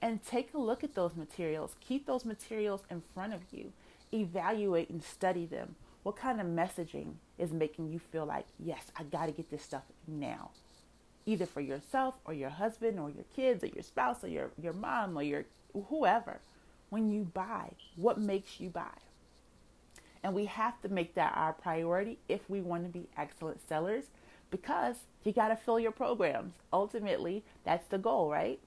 And 0.00 0.24
take 0.24 0.54
a 0.54 0.58
look 0.58 0.84
at 0.84 0.94
those 0.94 1.16
materials. 1.16 1.74
Keep 1.80 2.06
those 2.06 2.24
materials 2.24 2.82
in 2.88 3.02
front 3.12 3.34
of 3.34 3.40
you. 3.50 3.72
Evaluate 4.14 4.88
and 4.88 5.02
study 5.02 5.44
them. 5.44 5.74
What 6.04 6.16
kind 6.16 6.40
of 6.40 6.46
messaging 6.46 7.14
is 7.36 7.52
making 7.52 7.92
you 7.92 7.98
feel 7.98 8.24
like, 8.24 8.46
yes, 8.58 8.92
I 8.96 9.02
got 9.02 9.26
to 9.26 9.32
get 9.32 9.50
this 9.50 9.62
stuff 9.62 9.82
now? 10.06 10.50
Either 11.28 11.44
for 11.44 11.60
yourself 11.60 12.14
or 12.24 12.32
your 12.32 12.48
husband 12.48 12.98
or 12.98 13.10
your 13.10 13.24
kids 13.36 13.62
or 13.62 13.66
your 13.66 13.82
spouse 13.82 14.24
or 14.24 14.28
your, 14.28 14.50
your 14.60 14.72
mom 14.72 15.14
or 15.14 15.22
your 15.22 15.44
whoever, 15.90 16.40
when 16.88 17.10
you 17.10 17.24
buy, 17.34 17.70
what 17.96 18.18
makes 18.18 18.58
you 18.58 18.70
buy? 18.70 18.96
And 20.22 20.32
we 20.32 20.46
have 20.46 20.80
to 20.80 20.88
make 20.88 21.14
that 21.16 21.34
our 21.36 21.52
priority 21.52 22.18
if 22.30 22.48
we 22.48 22.62
want 22.62 22.84
to 22.84 22.88
be 22.88 23.08
excellent 23.18 23.60
sellers 23.68 24.04
because 24.50 24.96
you 25.22 25.32
got 25.32 25.48
to 25.48 25.56
fill 25.56 25.78
your 25.78 25.92
programs. 25.92 26.54
Ultimately, 26.72 27.44
that's 27.62 27.86
the 27.88 27.98
goal, 27.98 28.30
right? 28.30 28.58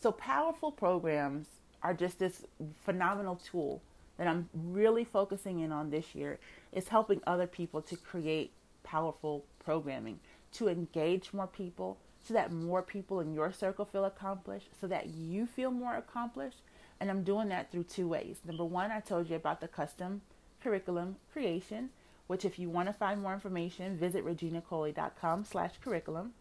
So, 0.00 0.12
powerful 0.12 0.72
programs 0.72 1.46
are 1.82 1.92
just 1.92 2.18
this 2.18 2.42
phenomenal 2.86 3.36
tool 3.36 3.82
that 4.16 4.26
I'm 4.26 4.48
really 4.54 5.04
focusing 5.04 5.60
in 5.60 5.72
on 5.72 5.90
this 5.90 6.14
year 6.14 6.38
is 6.72 6.88
helping 6.88 7.20
other 7.26 7.46
people 7.46 7.82
to 7.82 7.96
create 7.96 8.50
powerful 8.82 9.44
programming, 9.64 10.20
to 10.54 10.68
engage 10.68 11.32
more 11.32 11.46
people 11.46 11.98
so 12.26 12.32
that 12.34 12.52
more 12.52 12.82
people 12.82 13.20
in 13.20 13.34
your 13.34 13.52
circle 13.52 13.84
feel 13.84 14.04
accomplished, 14.04 14.68
so 14.80 14.86
that 14.86 15.08
you 15.08 15.46
feel 15.46 15.70
more 15.70 15.94
accomplished. 15.94 16.62
And 16.98 17.10
I'm 17.10 17.22
doing 17.22 17.48
that 17.48 17.70
through 17.70 17.84
two 17.84 18.08
ways. 18.08 18.38
Number 18.46 18.64
one, 18.64 18.90
I 18.90 19.00
told 19.00 19.28
you 19.28 19.36
about 19.36 19.60
the 19.60 19.68
custom 19.68 20.22
curriculum 20.62 21.16
creation, 21.32 21.90
which 22.26 22.44
if 22.44 22.58
you 22.58 22.70
want 22.70 22.88
to 22.88 22.94
find 22.94 23.20
more 23.20 23.34
information, 23.34 23.98
visit 23.98 24.24
reginacoley.com 24.24 25.44
slash 25.44 25.72
curriculum. 25.82 26.32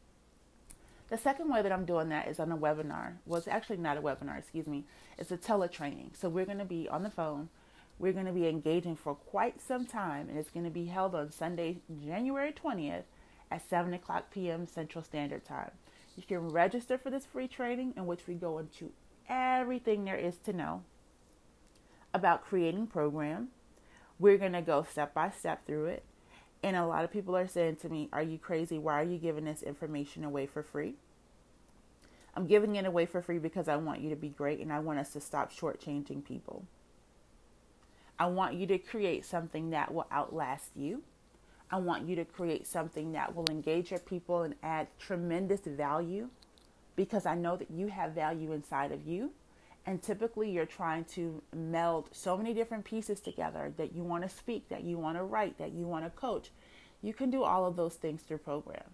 The 1.09 1.17
second 1.17 1.49
way 1.49 1.61
that 1.61 1.71
I'm 1.71 1.85
doing 1.85 2.07
that 2.09 2.29
is 2.29 2.39
on 2.39 2.51
a 2.51 2.57
webinar. 2.57 3.15
Well, 3.25 3.37
it's 3.37 3.47
actually 3.47 3.77
not 3.77 3.97
a 3.97 4.01
webinar, 4.01 4.37
excuse 4.37 4.67
me. 4.67 4.85
It's 5.17 5.31
a 5.31 5.37
teletraining. 5.37 6.15
So 6.17 6.29
we're 6.29 6.45
going 6.45 6.59
to 6.59 6.65
be 6.65 6.87
on 6.87 7.03
the 7.03 7.09
phone. 7.09 7.49
We're 7.99 8.13
going 8.13 8.25
to 8.25 8.31
be 8.31 8.47
engaging 8.47 8.95
for 8.95 9.13
quite 9.13 9.61
some 9.61 9.85
time, 9.85 10.29
and 10.29 10.39
it's 10.39 10.49
going 10.49 10.63
to 10.65 10.71
be 10.71 10.85
held 10.85 11.13
on 11.13 11.31
Sunday, 11.31 11.79
January 12.03 12.53
20th 12.53 13.03
at 13.53 13.69
7 13.69 13.93
o'clock 13.93 14.31
p.m. 14.31 14.67
Central 14.67 15.03
Standard 15.03 15.45
Time. 15.45 15.71
You 16.15 16.23
can 16.23 16.49
register 16.49 16.97
for 16.97 17.09
this 17.09 17.25
free 17.25 17.47
training 17.47 17.93
in 17.95 18.07
which 18.07 18.27
we 18.27 18.33
go 18.33 18.57
into 18.57 18.91
everything 19.29 20.03
there 20.05 20.17
is 20.17 20.37
to 20.39 20.53
know 20.53 20.83
about 22.13 22.45
creating 22.45 22.87
program. 22.87 23.49
We're 24.19 24.37
going 24.37 24.53
to 24.53 24.61
go 24.61 24.83
step 24.83 25.13
by 25.13 25.29
step 25.29 25.65
through 25.65 25.85
it. 25.85 26.03
And 26.63 26.75
a 26.75 26.85
lot 26.85 27.03
of 27.03 27.11
people 27.11 27.35
are 27.35 27.47
saying 27.47 27.77
to 27.77 27.89
me, 27.89 28.09
Are 28.13 28.23
you 28.23 28.37
crazy? 28.37 28.79
Why 28.79 29.01
are 29.01 29.05
you 29.05 29.17
giving 29.17 29.45
this 29.45 29.63
information 29.63 30.23
away 30.23 30.47
for 30.47 30.63
free? 30.63 30.95
I'm 32.35 32.47
giving 32.47 32.75
it 32.75 32.85
away 32.85 33.05
for 33.05 33.21
free 33.21 33.37
because 33.37 33.67
I 33.67 33.75
want 33.75 34.01
you 34.01 34.09
to 34.09 34.15
be 34.15 34.29
great 34.29 34.59
and 34.59 34.73
I 34.73 34.79
want 34.79 34.97
us 34.97 35.11
to 35.13 35.21
stop 35.21 35.51
shortchanging 35.51 36.25
people. 36.25 36.65
I 38.17 38.27
want 38.27 38.55
you 38.55 38.65
to 38.67 38.77
create 38.77 39.25
something 39.25 39.71
that 39.71 39.93
will 39.93 40.07
outlast 40.11 40.71
you. 40.75 41.03
I 41.73 41.77
want 41.77 42.07
you 42.07 42.15
to 42.17 42.25
create 42.25 42.67
something 42.67 43.13
that 43.13 43.35
will 43.35 43.47
engage 43.49 43.89
your 43.89 43.99
people 43.99 44.43
and 44.43 44.53
add 44.61 44.89
tremendous 44.99 45.61
value 45.61 46.29
because 46.95 47.25
I 47.25 47.33
know 47.33 47.57
that 47.57 47.71
you 47.71 47.87
have 47.87 48.11
value 48.11 48.51
inside 48.51 48.91
of 48.91 49.07
you. 49.07 49.31
And 49.87 49.99
typically, 49.99 50.51
you're 50.51 50.67
trying 50.67 51.05
to 51.15 51.41
meld 51.51 52.09
so 52.11 52.37
many 52.37 52.53
different 52.53 52.85
pieces 52.85 53.19
together 53.19 53.73
that 53.77 53.95
you 53.95 54.03
want 54.03 54.21
to 54.21 54.29
speak, 54.29 54.69
that 54.69 54.83
you 54.83 54.99
want 54.99 55.17
to 55.17 55.23
write, 55.23 55.57
that 55.57 55.71
you 55.71 55.87
want 55.87 56.05
to 56.05 56.11
coach. 56.11 56.51
You 57.01 57.11
can 57.11 57.31
do 57.31 57.41
all 57.41 57.65
of 57.65 57.75
those 57.75 57.95
things 57.95 58.21
through 58.21 58.37
program. 58.37 58.91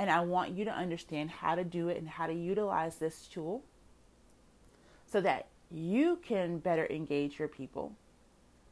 And 0.00 0.10
I 0.10 0.22
want 0.22 0.50
you 0.50 0.64
to 0.64 0.72
understand 0.72 1.30
how 1.30 1.54
to 1.54 1.62
do 1.62 1.88
it 1.88 1.96
and 1.96 2.08
how 2.08 2.26
to 2.26 2.34
utilize 2.34 2.96
this 2.96 3.28
tool 3.28 3.62
so 5.06 5.20
that 5.20 5.46
you 5.70 6.18
can 6.24 6.58
better 6.58 6.88
engage 6.90 7.38
your 7.38 7.46
people 7.46 7.92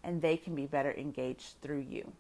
and 0.03 0.21
they 0.21 0.37
can 0.37 0.57
be 0.57 0.67
better 0.67 0.93
engaged 0.93 1.55
through 1.63 1.87
you. 1.89 2.13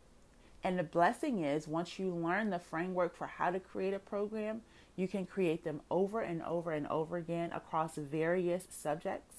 And 0.66 0.76
the 0.76 0.82
blessing 0.82 1.44
is 1.44 1.68
once 1.68 1.96
you 1.96 2.10
learn 2.10 2.50
the 2.50 2.58
framework 2.58 3.16
for 3.16 3.28
how 3.28 3.52
to 3.52 3.60
create 3.60 3.94
a 3.94 4.00
program, 4.00 4.62
you 4.96 5.06
can 5.06 5.24
create 5.24 5.62
them 5.62 5.80
over 5.92 6.22
and 6.22 6.42
over 6.42 6.72
and 6.72 6.88
over 6.88 7.18
again 7.18 7.52
across 7.52 7.94
various 7.94 8.64
subjects 8.68 9.36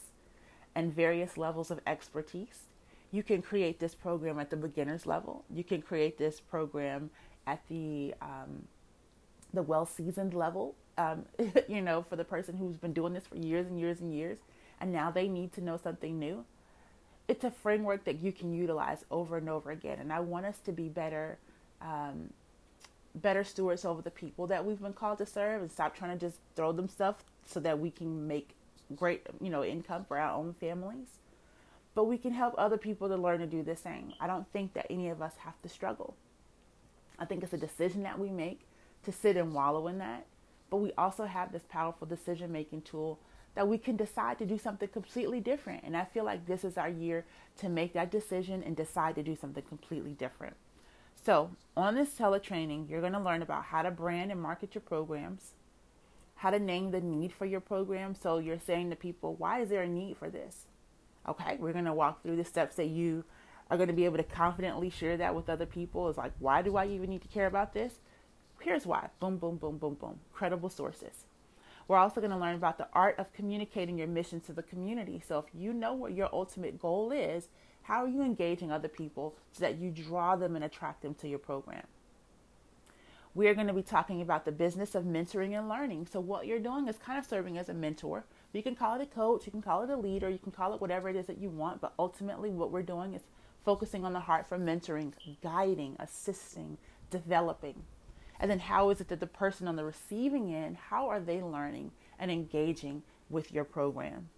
and 0.74 0.96
various 0.96 1.36
levels 1.36 1.70
of 1.70 1.82
expertise. 1.86 2.70
You 3.12 3.24
can 3.24 3.42
create 3.42 3.78
this 3.78 3.94
program 3.94 4.40
at 4.40 4.50
the 4.50 4.56
beginner's 4.56 5.06
level. 5.06 5.44
You 5.54 5.66
can 5.66 5.82
create 5.82 6.18
this 6.18 6.40
program 6.40 7.10
at 7.46 7.62
the 7.68 8.16
um, 8.22 8.66
the 9.54 9.64
well 9.64 9.86
seasoned 9.86 10.34
level. 10.34 10.76
Um, 10.98 11.26
you 11.68 11.82
know, 11.82 12.06
for 12.08 12.16
the 12.16 12.24
person 12.24 12.56
who's 12.56 12.78
been 12.78 12.94
doing 12.94 13.12
this 13.12 13.28
for 13.28 13.36
years 13.36 13.68
and 13.68 13.78
years 13.78 14.00
and 14.00 14.14
years, 14.14 14.38
and 14.80 14.94
now 14.94 15.12
they 15.12 15.28
need 15.28 15.52
to 15.56 15.62
know 15.62 15.76
something 15.76 16.18
new 16.18 16.46
it's 17.28 17.44
a 17.44 17.52
framework 17.52 18.06
that 18.06 18.20
you 18.22 18.32
can 18.32 18.54
utilize 18.54 19.04
over 19.12 19.38
and 19.38 19.50
over 19.50 19.72
again. 19.72 20.00
And 20.00 20.14
I 20.14 20.20
want 20.20 20.46
us 20.46 20.60
to 20.66 20.72
be 20.72 20.88
better, 20.88 21.38
um, 21.82 22.32
better 23.16 23.44
stewards 23.44 23.84
over 23.84 24.02
the 24.02 24.12
people 24.12 24.48
that 24.48 24.66
we've 24.66 24.82
been 24.82 24.94
called 24.94 25.18
to 25.20 25.26
serve, 25.26 25.62
and 25.62 25.72
stop 25.72 25.96
trying 25.96 26.18
to 26.18 26.26
just 26.26 26.40
throw 26.56 26.72
them 26.72 26.88
stuff 26.88 27.24
so 27.46 27.60
that 27.60 27.80
we 27.80 27.92
can 27.92 28.28
make 28.28 28.52
great, 28.96 29.26
you 29.42 29.50
know, 29.50 29.64
income 29.64 30.06
for 30.08 30.18
our 30.18 30.34
own 30.34 30.56
families. 30.60 31.08
But 31.96 32.06
we 32.06 32.18
can 32.18 32.32
help 32.32 32.54
other 32.58 32.78
people 32.78 33.10
to 33.10 33.18
learn 33.18 33.40
to 33.40 33.48
do 33.48 33.64
the 33.64 33.76
same. 33.76 34.14
I 34.20 34.28
don't 34.28 34.48
think 34.54 34.74
that 34.74 34.86
any 34.90 35.10
of 35.10 35.22
us 35.22 35.34
have 35.40 35.62
to 35.64 35.70
struggle. 35.70 36.16
I 37.20 37.26
think 37.26 37.44
it's 37.44 37.54
a 37.54 37.58
decision 37.58 38.04
that 38.04 38.20
we 38.20 38.30
make 38.30 38.62
to 39.04 39.12
sit 39.12 39.36
and 39.36 39.54
wallow 39.54 39.88
in 39.88 39.98
that. 39.98 40.28
But 40.70 40.78
we 40.78 40.92
also 40.98 41.26
have 41.26 41.52
this 41.52 41.64
powerful 41.68 42.06
decision 42.08 42.52
making 42.52 42.84
tool 42.84 43.20
that 43.58 43.68
we 43.68 43.80
can 43.80 43.96
decide 43.96 44.38
to 44.38 44.46
do 44.46 44.60
something 44.60 44.88
completely 44.88 45.40
different. 45.40 45.84
And 45.84 45.98
I 45.98 46.06
feel 46.06 46.24
like 46.24 46.46
this 46.46 46.64
is 46.64 46.78
our 46.78 46.88
year 46.88 47.26
to 47.58 47.68
make 47.68 47.92
that 47.94 48.12
decision 48.12 48.62
and 48.62 48.76
decide 48.76 49.16
to 49.16 49.24
do 49.24 49.36
something 49.36 49.64
completely 49.64 50.12
different. 50.12 50.56
So, 51.16 51.50
on 51.76 51.96
this 51.96 52.14
teletraining, 52.14 52.88
you're 52.88 53.02
going 53.02 53.14
to 53.14 53.20
learn 53.20 53.42
about 53.42 53.64
how 53.66 53.82
to 53.82 53.90
brand 53.90 54.32
and 54.32 54.40
market 54.40 54.76
your 54.76 54.84
programs, 54.84 55.54
how 56.36 56.52
to 56.52 56.60
name 56.60 56.92
the 56.92 57.02
need 57.02 57.34
for 57.34 57.48
your 57.48 57.60
program. 57.60 58.14
So, 58.14 58.38
you're 58.38 58.60
saying 58.60 58.92
to 58.92 58.96
people, 58.96 59.34
why 59.34 59.62
is 59.62 59.70
there 59.70 59.82
a 59.82 59.90
need 59.90 60.18
for 60.18 60.30
this? 60.30 60.68
Okay, 61.28 61.58
we're 61.60 61.74
going 61.74 61.86
to 61.86 61.94
walk 61.96 62.22
through 62.22 62.36
the 62.36 62.46
steps 62.46 62.76
that 62.76 62.86
you 62.86 63.24
are 63.72 63.78
going 63.78 63.90
to 63.90 63.94
be 63.94 64.06
able 64.06 64.18
to 64.18 64.24
confidently 64.24 64.92
share 64.92 65.18
that 65.18 65.34
with 65.34 65.50
other 65.50 65.66
people. 65.66 66.10
Is 66.10 66.18
like, 66.18 66.34
why 66.38 66.62
do 66.62 66.78
I 66.78 66.86
even 66.86 67.10
need 67.10 67.24
to 67.24 67.28
care 67.28 67.48
about 67.48 67.74
this? 67.74 67.94
Here's 68.62 68.86
why. 68.86 69.10
Boom, 69.20 69.38
boom, 69.38 69.58
boom, 69.58 69.80
boom, 69.80 69.96
boom. 69.96 70.20
Credible 70.32 70.70
sources. 70.70 71.26
We're 71.88 71.98
also 71.98 72.20
going 72.20 72.32
to 72.32 72.38
learn 72.38 72.56
about 72.56 72.78
the 72.78 72.88
art 72.92 73.18
of 73.18 73.32
communicating 73.32 73.98
your 73.98 74.08
mission 74.08 74.42
to 74.42 74.54
the 74.54 74.64
community. 74.64 75.22
So, 75.26 75.40
if 75.40 75.46
you 75.54 75.74
know 75.74 75.94
what 75.94 76.14
your 76.14 76.30
ultimate 76.34 76.80
goal 76.80 77.12
is, 77.12 77.48
how 77.84 78.04
are 78.04 78.10
you 78.10 78.22
engaging 78.22 78.72
other 78.72 78.90
people 78.90 79.38
so 79.54 79.62
that 79.62 79.78
you 79.78 79.90
draw 79.90 80.36
them 80.36 80.56
and 80.56 80.66
attract 80.66 81.02
them 81.02 81.14
to 81.16 81.30
your 81.30 81.40
program? 81.40 81.88
We 83.34 83.48
are 83.48 83.54
going 83.54 83.68
to 83.68 83.74
be 83.74 83.84
talking 83.84 84.22
about 84.22 84.46
the 84.46 84.52
business 84.52 84.96
of 84.96 85.06
mentoring 85.06 85.58
and 85.58 85.70
learning. 85.70 86.08
So, 86.12 86.20
what 86.20 86.46
you're 86.46 86.60
doing 86.60 86.88
is 86.90 86.98
kind 86.98 87.18
of 87.18 87.26
serving 87.26 87.58
as 87.58 87.70
a 87.70 87.74
mentor. 87.74 88.26
You 88.52 88.64
can 88.64 88.76
call 88.76 89.00
it 89.00 89.04
a 89.04 89.06
coach, 89.06 89.46
you 89.46 89.52
can 89.52 89.62
call 89.62 89.84
it 89.84 89.90
a 89.90 89.96
leader, 89.96 90.30
you 90.30 90.40
can 90.40 90.52
call 90.52 90.74
it 90.74 90.82
whatever 90.82 91.08
it 91.08 91.16
is 91.16 91.28
that 91.28 91.38
you 91.38 91.50
want, 91.50 91.80
but 91.80 91.94
ultimately, 91.98 92.50
what 92.50 92.72
we're 92.72 92.82
doing 92.82 93.14
is 93.14 93.22
focusing 93.64 94.04
on 94.04 94.14
the 94.14 94.20
heart 94.22 94.48
for 94.48 94.58
mentoring, 94.58 95.14
guiding, 95.42 95.96
assisting, 96.00 96.78
developing. 97.10 97.84
And 98.40 98.50
then 98.52 98.60
how 98.60 98.90
is 98.90 99.02
it 99.02 99.08
that 99.10 99.20
the 99.20 99.28
person 99.28 99.68
on 99.68 99.76
the 99.76 99.86
receiving 99.86 100.54
end, 100.54 100.78
how 100.90 101.08
are 101.10 101.20
they 101.20 101.42
learning 101.42 101.92
and 102.20 102.30
engaging 102.30 103.04
with 103.30 103.52
your 103.52 103.64
program? 103.64 104.30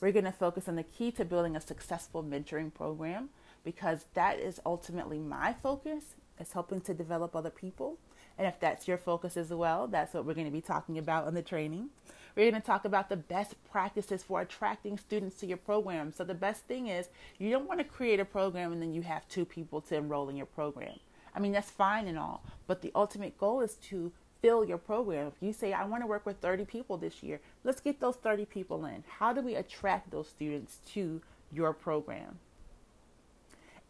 We're 0.00 0.12
going 0.12 0.24
to 0.24 0.32
focus 0.32 0.68
on 0.68 0.76
the 0.76 0.82
key 0.82 1.10
to 1.12 1.24
building 1.24 1.56
a 1.56 1.60
successful 1.60 2.24
mentoring 2.24 2.72
program 2.72 3.28
because 3.64 4.06
that 4.14 4.38
is 4.38 4.60
ultimately 4.64 5.18
my 5.18 5.54
focus 5.62 6.14
is 6.38 6.52
helping 6.52 6.80
to 6.82 6.94
develop 6.94 7.36
other 7.36 7.50
people. 7.50 7.98
And 8.38 8.46
if 8.46 8.58
that's 8.58 8.88
your 8.88 8.96
focus 8.96 9.36
as 9.36 9.50
well, 9.50 9.86
that's 9.86 10.14
what 10.14 10.24
we're 10.24 10.34
going 10.34 10.46
to 10.46 10.52
be 10.52 10.62
talking 10.62 10.96
about 10.96 11.28
in 11.28 11.34
the 11.34 11.42
training. 11.42 11.90
We're 12.34 12.50
going 12.50 12.62
to 12.62 12.66
talk 12.66 12.86
about 12.86 13.10
the 13.10 13.16
best 13.16 13.54
practices 13.70 14.22
for 14.22 14.40
attracting 14.40 14.96
students 14.96 15.36
to 15.40 15.46
your 15.46 15.58
program. 15.58 16.12
So 16.12 16.24
the 16.24 16.34
best 16.34 16.62
thing 16.62 16.86
is 16.86 17.08
you 17.38 17.50
don't 17.50 17.68
want 17.68 17.80
to 17.80 17.84
create 17.84 18.20
a 18.20 18.24
program 18.24 18.72
and 18.72 18.80
then 18.80 18.94
you 18.94 19.02
have 19.02 19.28
two 19.28 19.44
people 19.44 19.82
to 19.82 19.96
enroll 19.96 20.30
in 20.30 20.36
your 20.36 20.46
program. 20.46 20.98
I 21.34 21.40
mean, 21.40 21.52
that's 21.52 21.70
fine 21.70 22.08
and 22.08 22.18
all, 22.18 22.42
but 22.66 22.82
the 22.82 22.92
ultimate 22.94 23.38
goal 23.38 23.60
is 23.60 23.74
to 23.88 24.12
fill 24.42 24.64
your 24.64 24.78
program. 24.78 25.26
If 25.28 25.34
you 25.40 25.52
say, 25.52 25.72
I 25.72 25.84
want 25.84 26.02
to 26.02 26.06
work 26.06 26.26
with 26.26 26.38
30 26.38 26.64
people 26.64 26.96
this 26.96 27.22
year, 27.22 27.40
let's 27.64 27.80
get 27.80 28.00
those 28.00 28.16
30 28.16 28.46
people 28.46 28.84
in. 28.86 29.04
How 29.18 29.32
do 29.32 29.40
we 29.40 29.54
attract 29.54 30.10
those 30.10 30.28
students 30.28 30.78
to 30.92 31.20
your 31.52 31.72
program? 31.72 32.38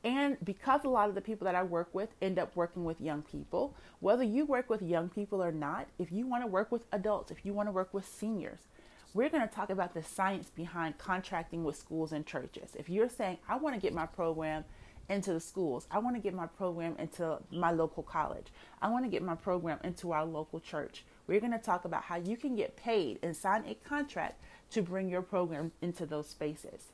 And 0.02 0.38
because 0.42 0.84
a 0.84 0.88
lot 0.88 1.08
of 1.08 1.14
the 1.14 1.20
people 1.20 1.44
that 1.44 1.54
I 1.54 1.62
work 1.62 1.90
with 1.92 2.08
end 2.22 2.38
up 2.38 2.56
working 2.56 2.84
with 2.84 3.00
young 3.00 3.22
people, 3.22 3.74
whether 4.00 4.22
you 4.22 4.46
work 4.46 4.70
with 4.70 4.80
young 4.80 5.10
people 5.10 5.42
or 5.42 5.52
not, 5.52 5.88
if 5.98 6.10
you 6.10 6.26
want 6.26 6.42
to 6.42 6.46
work 6.46 6.72
with 6.72 6.82
adults, 6.90 7.30
if 7.30 7.44
you 7.44 7.52
want 7.52 7.68
to 7.68 7.72
work 7.72 7.92
with 7.92 8.06
seniors, 8.06 8.60
we're 9.12 9.28
going 9.28 9.46
to 9.46 9.54
talk 9.54 9.70
about 9.70 9.92
the 9.92 10.02
science 10.02 10.50
behind 10.50 10.96
contracting 10.96 11.64
with 11.64 11.76
schools 11.76 12.12
and 12.12 12.24
churches. 12.24 12.70
If 12.76 12.88
you're 12.88 13.08
saying, 13.08 13.38
I 13.48 13.56
want 13.56 13.74
to 13.74 13.80
get 13.80 13.92
my 13.92 14.06
program 14.06 14.64
into 15.10 15.32
the 15.32 15.40
schools. 15.40 15.86
I 15.90 15.98
want 15.98 16.16
to 16.16 16.22
get 16.22 16.34
my 16.34 16.46
program 16.46 16.94
into 16.98 17.38
my 17.50 17.72
local 17.72 18.02
college. 18.02 18.46
I 18.80 18.88
want 18.88 19.04
to 19.04 19.10
get 19.10 19.22
my 19.22 19.34
program 19.34 19.78
into 19.84 20.12
our 20.12 20.24
local 20.24 20.60
church. 20.60 21.04
We're 21.26 21.40
going 21.40 21.52
to 21.52 21.58
talk 21.58 21.84
about 21.84 22.04
how 22.04 22.16
you 22.16 22.36
can 22.36 22.56
get 22.56 22.76
paid 22.76 23.18
and 23.22 23.36
sign 23.36 23.64
a 23.66 23.74
contract 23.74 24.40
to 24.70 24.82
bring 24.82 25.08
your 25.08 25.22
program 25.22 25.72
into 25.82 26.06
those 26.06 26.28
spaces. 26.28 26.92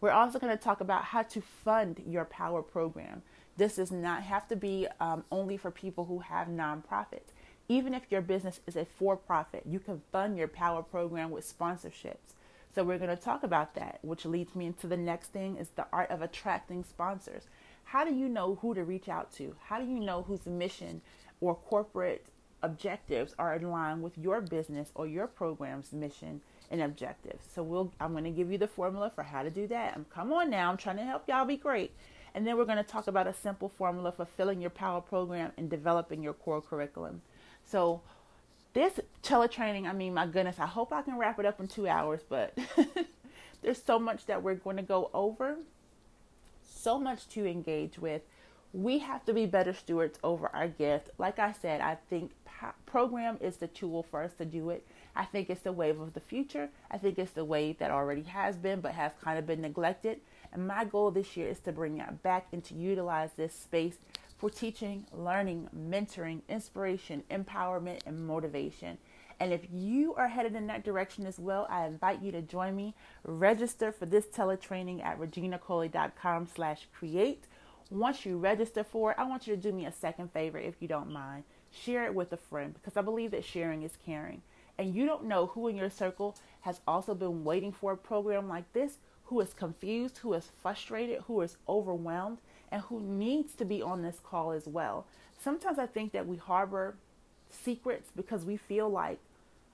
We're 0.00 0.10
also 0.10 0.38
going 0.38 0.56
to 0.56 0.62
talk 0.62 0.80
about 0.80 1.04
how 1.04 1.22
to 1.22 1.40
fund 1.40 2.02
your 2.06 2.24
power 2.24 2.62
program. 2.62 3.22
This 3.56 3.76
does 3.76 3.92
not 3.92 4.22
have 4.22 4.48
to 4.48 4.56
be 4.56 4.86
um, 5.00 5.24
only 5.30 5.56
for 5.56 5.70
people 5.70 6.04
who 6.06 6.18
have 6.18 6.48
nonprofits. 6.48 7.32
Even 7.68 7.94
if 7.94 8.02
your 8.10 8.20
business 8.20 8.60
is 8.66 8.76
a 8.76 8.84
for 8.84 9.16
profit, 9.16 9.62
you 9.64 9.78
can 9.78 10.02
fund 10.12 10.36
your 10.36 10.48
power 10.48 10.82
program 10.82 11.30
with 11.30 11.46
sponsorships. 11.46 12.34
So 12.74 12.82
we're 12.82 12.98
going 12.98 13.16
to 13.16 13.22
talk 13.22 13.44
about 13.44 13.74
that, 13.76 14.00
which 14.02 14.24
leads 14.24 14.56
me 14.56 14.66
into 14.66 14.88
the 14.88 14.96
next 14.96 15.28
thing 15.28 15.56
is 15.56 15.68
the 15.68 15.86
art 15.92 16.10
of 16.10 16.22
attracting 16.22 16.82
sponsors. 16.82 17.44
How 17.84 18.04
do 18.04 18.12
you 18.12 18.28
know 18.28 18.58
who 18.60 18.74
to 18.74 18.82
reach 18.82 19.08
out 19.08 19.32
to? 19.34 19.54
How 19.62 19.78
do 19.78 19.86
you 19.86 20.00
know 20.00 20.22
whose 20.22 20.46
mission 20.46 21.00
or 21.40 21.54
corporate 21.54 22.26
objectives 22.62 23.34
are 23.38 23.54
in 23.54 23.70
line 23.70 24.02
with 24.02 24.18
your 24.18 24.40
business 24.40 24.90
or 24.96 25.06
your 25.06 25.28
program's 25.28 25.92
mission 25.92 26.40
and 26.68 26.82
objectives? 26.82 27.46
So 27.54 27.62
we'll 27.62 27.92
I'm 28.00 28.10
going 28.10 28.24
to 28.24 28.30
give 28.30 28.50
you 28.50 28.58
the 28.58 28.66
formula 28.66 29.12
for 29.14 29.22
how 29.22 29.44
to 29.44 29.50
do 29.50 29.68
that. 29.68 29.92
I'm 29.94 30.06
come 30.06 30.32
on 30.32 30.50
now, 30.50 30.68
I'm 30.68 30.76
trying 30.76 30.96
to 30.96 31.04
help 31.04 31.28
y'all 31.28 31.44
be 31.44 31.56
great. 31.56 31.92
And 32.34 32.44
then 32.44 32.56
we're 32.56 32.64
going 32.64 32.78
to 32.78 32.82
talk 32.82 33.06
about 33.06 33.28
a 33.28 33.34
simple 33.34 33.68
formula 33.68 34.10
for 34.10 34.24
filling 34.24 34.60
your 34.60 34.70
power 34.70 35.00
program 35.00 35.52
and 35.56 35.70
developing 35.70 36.24
your 36.24 36.32
core 36.32 36.60
curriculum. 36.60 37.22
So 37.64 38.00
this 38.74 39.00
teletraining, 39.22 39.88
I 39.88 39.92
mean, 39.92 40.14
my 40.14 40.26
goodness, 40.26 40.56
I 40.58 40.66
hope 40.66 40.92
I 40.92 41.02
can 41.02 41.16
wrap 41.16 41.38
it 41.38 41.46
up 41.46 41.60
in 41.60 41.68
two 41.68 41.88
hours, 41.88 42.20
but 42.28 42.58
there's 43.62 43.82
so 43.82 43.98
much 43.98 44.26
that 44.26 44.42
we're 44.42 44.56
going 44.56 44.76
to 44.76 44.82
go 44.82 45.10
over, 45.14 45.56
so 46.68 46.98
much 46.98 47.28
to 47.30 47.46
engage 47.46 47.98
with. 47.98 48.22
We 48.72 48.98
have 48.98 49.24
to 49.26 49.32
be 49.32 49.46
better 49.46 49.72
stewards 49.72 50.18
over 50.24 50.50
our 50.52 50.66
gift. 50.66 51.10
Like 51.16 51.38
I 51.38 51.52
said, 51.52 51.80
I 51.80 51.96
think 52.10 52.32
program 52.86 53.38
is 53.40 53.56
the 53.56 53.68
tool 53.68 54.02
for 54.02 54.22
us 54.22 54.32
to 54.38 54.44
do 54.44 54.70
it. 54.70 54.84
I 55.14 55.24
think 55.24 55.48
it's 55.48 55.62
the 55.62 55.72
wave 55.72 56.00
of 56.00 56.14
the 56.14 56.20
future. 56.20 56.68
I 56.90 56.98
think 56.98 57.18
it's 57.18 57.30
the 57.30 57.44
wave 57.44 57.78
that 57.78 57.92
already 57.92 58.22
has 58.22 58.56
been, 58.56 58.80
but 58.80 58.92
has 58.92 59.12
kind 59.22 59.38
of 59.38 59.46
been 59.46 59.60
neglected. 59.60 60.20
And 60.52 60.66
my 60.66 60.84
goal 60.84 61.12
this 61.12 61.36
year 61.36 61.48
is 61.48 61.60
to 61.60 61.72
bring 61.72 61.96
that 61.98 62.22
back 62.24 62.48
and 62.52 62.64
to 62.64 62.74
utilize 62.74 63.30
this 63.36 63.54
space 63.54 63.98
for 64.44 64.50
teaching, 64.50 65.06
learning, 65.10 65.66
mentoring, 65.74 66.42
inspiration, 66.50 67.22
empowerment, 67.30 68.00
and 68.04 68.26
motivation. 68.26 68.98
And 69.40 69.54
if 69.54 69.62
you 69.72 70.12
are 70.16 70.28
headed 70.28 70.54
in 70.54 70.66
that 70.66 70.84
direction 70.84 71.24
as 71.26 71.38
well, 71.38 71.66
I 71.70 71.86
invite 71.86 72.20
you 72.20 72.30
to 72.32 72.42
join 72.42 72.76
me. 72.76 72.94
Register 73.24 73.90
for 73.90 74.04
this 74.04 74.26
teletraining 74.26 75.02
at 75.02 75.18
reginacoley.com 75.18 76.48
slash 76.54 76.88
create. 76.92 77.46
Once 77.88 78.26
you 78.26 78.36
register 78.36 78.84
for 78.84 79.12
it, 79.12 79.18
I 79.18 79.24
want 79.24 79.46
you 79.46 79.56
to 79.56 79.62
do 79.62 79.72
me 79.72 79.86
a 79.86 79.92
second 79.92 80.30
favor 80.30 80.58
if 80.58 80.74
you 80.78 80.88
don't 80.88 81.10
mind. 81.10 81.44
Share 81.70 82.04
it 82.04 82.14
with 82.14 82.30
a 82.34 82.36
friend 82.36 82.74
because 82.74 82.98
I 82.98 83.00
believe 83.00 83.30
that 83.30 83.46
sharing 83.46 83.82
is 83.82 83.96
caring. 84.04 84.42
And 84.76 84.94
you 84.94 85.06
don't 85.06 85.24
know 85.24 85.46
who 85.46 85.68
in 85.68 85.76
your 85.76 85.88
circle 85.88 86.36
has 86.60 86.82
also 86.86 87.14
been 87.14 87.44
waiting 87.44 87.72
for 87.72 87.92
a 87.92 87.96
program 87.96 88.46
like 88.46 88.70
this 88.74 88.98
who 89.24 89.40
is 89.40 89.54
confused, 89.54 90.18
who 90.18 90.34
is 90.34 90.50
frustrated, 90.60 91.22
who 91.22 91.40
is 91.40 91.56
overwhelmed, 91.66 92.38
and 92.74 92.82
who 92.82 93.00
needs 93.00 93.54
to 93.54 93.64
be 93.64 93.80
on 93.80 94.02
this 94.02 94.18
call 94.18 94.50
as 94.50 94.66
well. 94.66 95.06
Sometimes 95.40 95.78
I 95.78 95.86
think 95.86 96.10
that 96.10 96.26
we 96.26 96.36
harbor 96.36 96.96
secrets 97.48 98.10
because 98.16 98.44
we 98.44 98.56
feel 98.56 98.88
like 98.88 99.20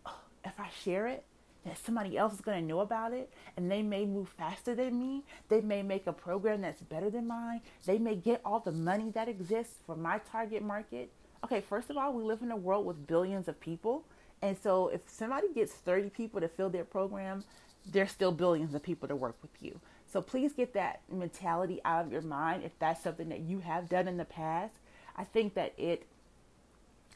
oh, 0.04 0.20
if 0.44 0.60
I 0.60 0.68
share 0.84 1.06
it, 1.06 1.24
that 1.64 1.78
somebody 1.78 2.18
else 2.18 2.34
is 2.34 2.42
going 2.42 2.60
to 2.60 2.66
know 2.66 2.80
about 2.80 3.14
it 3.14 3.32
and 3.56 3.70
they 3.70 3.80
may 3.80 4.04
move 4.04 4.28
faster 4.28 4.74
than 4.74 4.98
me. 4.98 5.24
They 5.48 5.62
may 5.62 5.82
make 5.82 6.06
a 6.06 6.12
program 6.12 6.60
that's 6.60 6.82
better 6.82 7.08
than 7.08 7.26
mine. 7.26 7.62
They 7.86 7.96
may 7.96 8.16
get 8.16 8.42
all 8.44 8.60
the 8.60 8.72
money 8.72 9.10
that 9.12 9.30
exists 9.30 9.76
for 9.86 9.96
my 9.96 10.20
target 10.30 10.62
market. 10.62 11.10
Okay, 11.42 11.62
first 11.62 11.88
of 11.88 11.96
all, 11.96 12.12
we 12.12 12.22
live 12.22 12.42
in 12.42 12.50
a 12.50 12.56
world 12.56 12.84
with 12.84 13.06
billions 13.06 13.48
of 13.48 13.58
people. 13.60 14.04
And 14.42 14.58
so 14.62 14.88
if 14.88 15.00
somebody 15.06 15.46
gets 15.54 15.72
30 15.72 16.10
people 16.10 16.42
to 16.42 16.48
fill 16.48 16.68
their 16.68 16.84
program, 16.84 17.44
there's 17.90 18.10
still 18.10 18.32
billions 18.32 18.74
of 18.74 18.82
people 18.82 19.08
to 19.08 19.16
work 19.16 19.36
with 19.40 19.52
you. 19.62 19.80
So 20.12 20.20
please 20.20 20.52
get 20.52 20.74
that 20.74 21.00
mentality 21.10 21.80
out 21.84 22.04
of 22.04 22.12
your 22.12 22.22
mind 22.22 22.64
if 22.64 22.76
that's 22.78 23.02
something 23.02 23.28
that 23.28 23.40
you 23.40 23.60
have 23.60 23.88
done 23.88 24.08
in 24.08 24.16
the 24.16 24.24
past. 24.24 24.74
I 25.16 25.24
think 25.24 25.54
that 25.54 25.72
it 25.78 26.06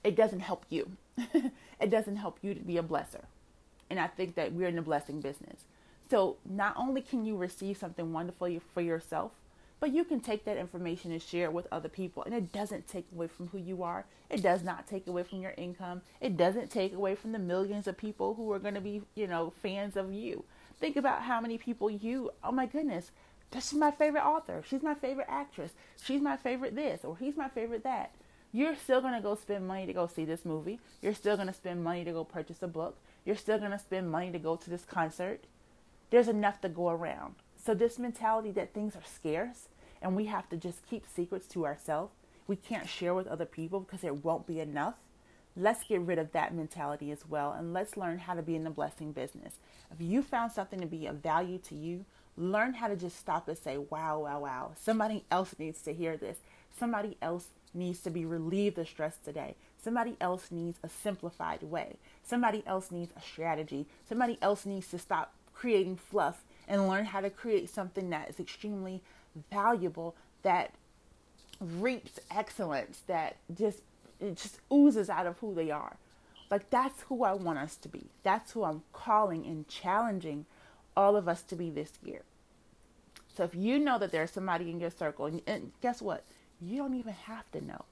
it 0.04 0.14
doesn't 0.14 0.40
help 0.40 0.64
you. 0.68 0.90
it 1.80 1.90
doesn't 1.90 2.16
help 2.16 2.38
you 2.42 2.54
to 2.54 2.60
be 2.60 2.76
a 2.76 2.82
blesser. 2.82 3.24
And 3.88 3.98
I 3.98 4.06
think 4.06 4.34
that 4.34 4.52
we're 4.52 4.68
in 4.68 4.76
the 4.76 4.82
blessing 4.82 5.20
business. 5.20 5.64
So 6.10 6.36
not 6.44 6.74
only 6.76 7.00
can 7.00 7.24
you 7.24 7.36
receive 7.36 7.78
something 7.78 8.12
wonderful 8.12 8.60
for 8.74 8.82
yourself, 8.82 9.32
but 9.80 9.92
you 9.92 10.04
can 10.04 10.20
take 10.20 10.44
that 10.44 10.56
information 10.56 11.10
and 11.10 11.20
share 11.20 11.44
it 11.44 11.52
with 11.52 11.66
other 11.72 11.88
people. 11.88 12.22
And 12.22 12.34
it 12.34 12.52
doesn't 12.52 12.86
take 12.86 13.06
away 13.12 13.26
from 13.26 13.48
who 13.48 13.58
you 13.58 13.82
are. 13.82 14.04
It 14.30 14.42
does 14.42 14.62
not 14.62 14.86
take 14.86 15.06
away 15.06 15.22
from 15.24 15.40
your 15.40 15.54
income. 15.56 16.02
It 16.20 16.36
doesn't 16.36 16.70
take 16.70 16.94
away 16.94 17.14
from 17.14 17.32
the 17.32 17.38
millions 17.38 17.86
of 17.86 17.96
people 17.96 18.34
who 18.34 18.50
are 18.52 18.58
going 18.58 18.74
to 18.74 18.80
be, 18.80 19.02
you 19.14 19.26
know, 19.26 19.52
fans 19.62 19.96
of 19.96 20.12
you. 20.12 20.44
Think 20.80 20.96
about 20.96 21.22
how 21.22 21.40
many 21.40 21.58
people 21.58 21.90
you, 21.90 22.30
oh 22.42 22.52
my 22.52 22.66
goodness, 22.66 23.10
this 23.50 23.72
is 23.72 23.78
my 23.78 23.90
favorite 23.90 24.24
author. 24.24 24.62
She's 24.68 24.82
my 24.82 24.94
favorite 24.94 25.28
actress. 25.30 25.72
She's 26.02 26.20
my 26.20 26.36
favorite 26.36 26.74
this, 26.74 27.04
or 27.04 27.16
he's 27.16 27.36
my 27.36 27.48
favorite 27.48 27.84
that. 27.84 28.12
You're 28.52 28.76
still 28.76 29.00
going 29.00 29.14
to 29.14 29.20
go 29.20 29.34
spend 29.34 29.66
money 29.66 29.86
to 29.86 29.92
go 29.92 30.06
see 30.06 30.24
this 30.24 30.44
movie. 30.44 30.78
You're 31.02 31.14
still 31.14 31.36
going 31.36 31.48
to 31.48 31.54
spend 31.54 31.82
money 31.82 32.04
to 32.04 32.12
go 32.12 32.24
purchase 32.24 32.62
a 32.62 32.68
book. 32.68 32.98
You're 33.24 33.36
still 33.36 33.58
going 33.58 33.70
to 33.70 33.78
spend 33.78 34.10
money 34.10 34.30
to 34.30 34.38
go 34.38 34.56
to 34.56 34.70
this 34.70 34.84
concert. 34.84 35.44
There's 36.10 36.28
enough 36.28 36.60
to 36.60 36.68
go 36.68 36.88
around. 36.90 37.34
So, 37.56 37.74
this 37.74 37.98
mentality 37.98 38.50
that 38.52 38.74
things 38.74 38.94
are 38.94 39.02
scarce 39.04 39.68
and 40.02 40.14
we 40.14 40.26
have 40.26 40.48
to 40.50 40.56
just 40.56 40.86
keep 40.86 41.04
secrets 41.06 41.46
to 41.48 41.64
ourselves, 41.64 42.12
we 42.46 42.56
can't 42.56 42.88
share 42.88 43.14
with 43.14 43.26
other 43.26 43.46
people 43.46 43.80
because 43.80 44.04
it 44.04 44.24
won't 44.24 44.46
be 44.46 44.60
enough. 44.60 44.94
Let's 45.56 45.84
get 45.84 46.00
rid 46.00 46.18
of 46.18 46.32
that 46.32 46.54
mentality 46.54 47.10
as 47.12 47.28
well 47.28 47.52
and 47.52 47.72
let's 47.72 47.96
learn 47.96 48.18
how 48.18 48.34
to 48.34 48.42
be 48.42 48.56
in 48.56 48.64
the 48.64 48.70
blessing 48.70 49.12
business. 49.12 49.54
If 49.92 50.00
you 50.00 50.22
found 50.22 50.52
something 50.52 50.80
to 50.80 50.86
be 50.86 51.06
of 51.06 51.16
value 51.16 51.58
to 51.58 51.74
you, 51.74 52.04
learn 52.36 52.74
how 52.74 52.88
to 52.88 52.96
just 52.96 53.18
stop 53.18 53.46
and 53.48 53.56
say, 53.56 53.78
wow, 53.78 54.18
wow, 54.18 54.40
wow. 54.40 54.72
Somebody 54.76 55.24
else 55.30 55.54
needs 55.58 55.80
to 55.82 55.92
hear 55.92 56.16
this. 56.16 56.38
Somebody 56.76 57.16
else 57.22 57.46
needs 57.72 58.00
to 58.00 58.10
be 58.10 58.24
relieved 58.24 58.78
of 58.78 58.88
stress 58.88 59.16
today. 59.24 59.54
Somebody 59.82 60.16
else 60.20 60.50
needs 60.50 60.78
a 60.82 60.88
simplified 60.88 61.62
way. 61.62 61.96
Somebody 62.22 62.64
else 62.66 62.90
needs 62.90 63.12
a 63.16 63.20
strategy. 63.20 63.86
Somebody 64.08 64.38
else 64.42 64.66
needs 64.66 64.88
to 64.88 64.98
stop 64.98 65.34
creating 65.52 65.96
fluff 65.96 66.42
and 66.66 66.88
learn 66.88 67.04
how 67.04 67.20
to 67.20 67.30
create 67.30 67.68
something 67.70 68.10
that 68.10 68.30
is 68.30 68.40
extremely 68.40 69.02
valuable, 69.52 70.16
that 70.42 70.72
reaps 71.60 72.18
excellence, 72.30 73.02
that 73.06 73.36
just 73.56 73.80
it 74.28 74.36
just 74.36 74.60
oozes 74.72 75.10
out 75.10 75.26
of 75.26 75.38
who 75.38 75.54
they 75.54 75.70
are. 75.70 75.96
Like 76.50 76.70
that's 76.70 77.02
who 77.02 77.24
I 77.24 77.32
want 77.32 77.58
us 77.58 77.76
to 77.76 77.88
be. 77.88 78.06
That's 78.22 78.52
who 78.52 78.64
I'm 78.64 78.82
calling 78.92 79.44
and 79.46 79.66
challenging 79.68 80.46
all 80.96 81.16
of 81.16 81.28
us 81.28 81.42
to 81.42 81.56
be 81.56 81.70
this 81.70 81.92
year. 82.04 82.22
So 83.34 83.42
if 83.42 83.54
you 83.54 83.78
know 83.78 83.98
that 83.98 84.12
there's 84.12 84.30
somebody 84.30 84.70
in 84.70 84.78
your 84.78 84.90
circle, 84.90 85.26
and, 85.26 85.42
and 85.46 85.72
guess 85.80 86.00
what? 86.00 86.24
You 86.60 86.76
don't 86.76 86.94
even 86.94 87.14
have 87.14 87.50
to 87.52 87.64
know. 87.64 87.84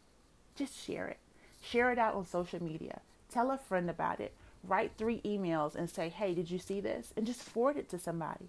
Just 0.55 0.79
share 0.79 1.09
it. 1.09 1.19
Share 1.61 1.91
it 1.91 1.99
out 1.99 2.15
on 2.15 2.27
social 2.27 2.63
media. 2.63 3.01
Tell 3.31 3.51
a 3.51 3.59
friend 3.59 3.91
about 3.91 4.21
it. 4.21 4.35
Write 4.63 4.93
three 4.97 5.21
emails 5.25 5.75
and 5.75 5.91
say, 5.91 6.09
hey, 6.09 6.35
did 6.35 6.51
you 6.51 6.59
see 6.59 6.81
this? 6.81 7.13
And 7.17 7.27
just 7.27 7.43
forward 7.43 7.77
it 7.77 7.89
to 7.89 7.99
somebody. 7.99 8.49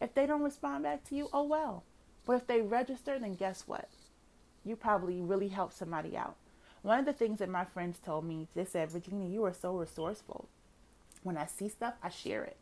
If 0.00 0.12
they 0.14 0.26
don't 0.26 0.42
respond 0.42 0.82
back 0.84 1.04
to 1.08 1.14
you, 1.14 1.28
oh 1.32 1.44
well. 1.44 1.84
But 2.26 2.34
if 2.34 2.46
they 2.46 2.60
register, 2.60 3.18
then 3.18 3.34
guess 3.34 3.64
what? 3.66 3.88
You 4.64 4.76
probably 4.76 5.20
really 5.20 5.48
helped 5.48 5.74
somebody 5.74 6.16
out. 6.16 6.36
One 6.84 6.98
of 6.98 7.06
the 7.06 7.14
things 7.14 7.38
that 7.38 7.48
my 7.48 7.64
friends 7.64 7.98
told 8.04 8.26
me, 8.26 8.46
they 8.54 8.66
said, 8.66 8.92
Regina, 8.92 9.24
you 9.24 9.42
are 9.46 9.54
so 9.54 9.74
resourceful. 9.74 10.50
When 11.22 11.38
I 11.38 11.46
see 11.46 11.70
stuff, 11.70 11.94
I 12.02 12.10
share 12.10 12.44
it. 12.44 12.58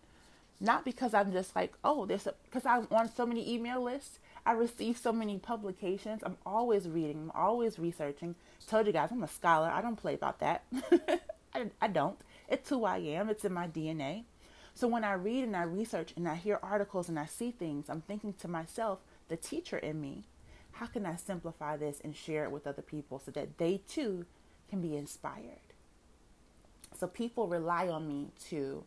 Not 0.61 0.85
because 0.85 1.13
I'm 1.13 1.33
just 1.33 1.57
like, 1.57 1.73
oh, 1.83 2.07
there's 2.07 2.29
because 2.45 2.65
I'm 2.65 2.87
on 2.93 3.13
so 3.13 3.27
many 3.27 3.53
email 3.53 3.83
lists. 3.83 4.21
I 4.47 4.53
receive 4.53 4.97
so 4.97 5.13
many 5.13 5.39
publications. 5.39 6.23
I'm 6.23 6.37
always 6.47 6.89
reading. 6.89 7.17
I'm 7.17 7.33
always 7.35 7.81
researching. 7.81 8.37
Told 8.69 8.87
you 8.87 8.93
guys, 8.93 9.09
I'm 9.11 9.25
a 9.25 9.29
scholar. 9.29 9.69
I 9.69 9.83
don't 9.83 9.97
play 9.97 10.15
about 10.15 10.39
that. 10.39 10.63
I, 11.53 11.67
I 11.81 11.89
don't. 11.89 12.17
It's 12.49 12.69
who 12.71 12.85
I 12.85 12.99
am. 12.99 13.29
It's 13.29 13.45
in 13.45 13.53
my 13.53 13.67
DNA. 13.67 14.23
So 14.73 14.87
when 14.87 15.03
I 15.03 15.15
read 15.15 15.43
and 15.43 15.57
I 15.57 15.65
research 15.65 16.13
and 16.15 16.29
I 16.29 16.37
hear 16.37 16.61
articles 16.63 17.09
and 17.09 17.19
I 17.19 17.27
see 17.27 17.51
things, 17.51 17.87
I'm 17.91 18.03
thinking 18.03 18.35
to 18.35 18.47
myself, 18.47 19.01
the 19.29 19.37
teacher 19.37 19.79
in 19.79 20.01
me, 20.01 20.23
how 20.73 20.87
can 20.87 21.07
I 21.07 21.17
simplify 21.17 21.77
this 21.77 22.01
and 22.03 22.17
share 22.17 22.45
it 22.45 22.51
with 22.51 22.67
other 22.67 22.83
people 22.83 23.21
so 23.25 23.31
that 23.33 23.59
they 23.59 23.81
too 23.89 24.27
can 24.69 24.81
be 24.81 24.97
inspired? 24.97 25.61
So 26.99 27.07
people 27.07 27.49
rely 27.49 27.89
on 27.89 28.07
me 28.07 28.29
to 28.49 28.85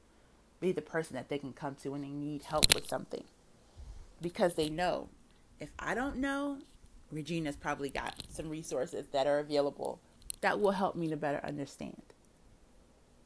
be 0.59 0.71
the 0.71 0.81
person 0.81 1.15
that 1.15 1.29
they 1.29 1.37
can 1.37 1.53
come 1.53 1.75
to 1.75 1.89
when 1.89 2.01
they 2.01 2.09
need 2.09 2.43
help 2.43 2.73
with 2.73 2.87
something 2.87 3.23
because 4.21 4.55
they 4.55 4.69
know 4.69 5.09
if 5.59 5.69
I 5.79 5.95
don't 5.95 6.17
know, 6.17 6.59
Regina's 7.11 7.55
probably 7.55 7.89
got 7.89 8.23
some 8.29 8.49
resources 8.49 9.07
that 9.11 9.27
are 9.27 9.39
available 9.39 9.99
that 10.41 10.59
will 10.59 10.71
help 10.71 10.95
me 10.95 11.07
to 11.09 11.17
better 11.17 11.39
understand. 11.43 12.01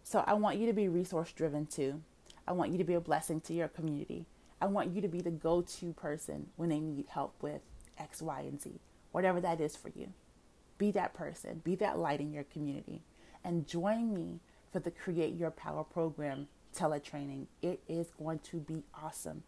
So 0.04 0.24
I 0.26 0.34
want 0.34 0.58
you 0.58 0.68
to 0.68 0.74
be 0.74 0.88
resource 0.88 1.32
driven 1.32 1.66
too. 1.66 2.02
I 2.48 2.54
want 2.54 2.72
you 2.72 2.78
to 2.78 2.84
be 2.84 2.94
a 2.94 3.02
blessing 3.02 3.42
to 3.42 3.54
your 3.54 3.68
community. 3.68 4.26
I 4.62 4.68
want 4.68 4.94
you 4.94 5.02
to 5.02 5.08
be 5.08 5.22
the 5.22 5.32
go 5.32 5.62
to 5.62 5.94
person 5.94 6.48
when 6.56 6.70
they 6.70 6.80
need 6.80 7.06
help 7.10 7.34
with 7.42 7.62
X, 8.00 8.22
Y, 8.22 8.42
and 8.42 8.62
Z, 8.62 8.80
whatever 9.12 9.40
that 9.42 9.62
is 9.62 9.76
for 9.76 9.90
you. 9.96 10.14
Be 10.78 10.92
that 10.92 11.14
person, 11.14 11.62
be 11.64 11.76
that 11.76 12.00
light 12.00 12.22
in 12.22 12.32
your 12.32 12.46
community, 12.46 13.02
and 13.44 13.68
join 13.68 14.14
me 14.14 14.40
for 14.72 14.80
the 14.80 14.92
Create 14.92 15.36
Your 15.36 15.52
Power 15.52 15.84
program 15.84 16.48
teletraining. 16.76 17.48
It 17.62 17.82
is 17.88 18.12
going 18.18 18.40
to 18.40 18.58
be 18.58 18.84
awesome. 19.04 19.44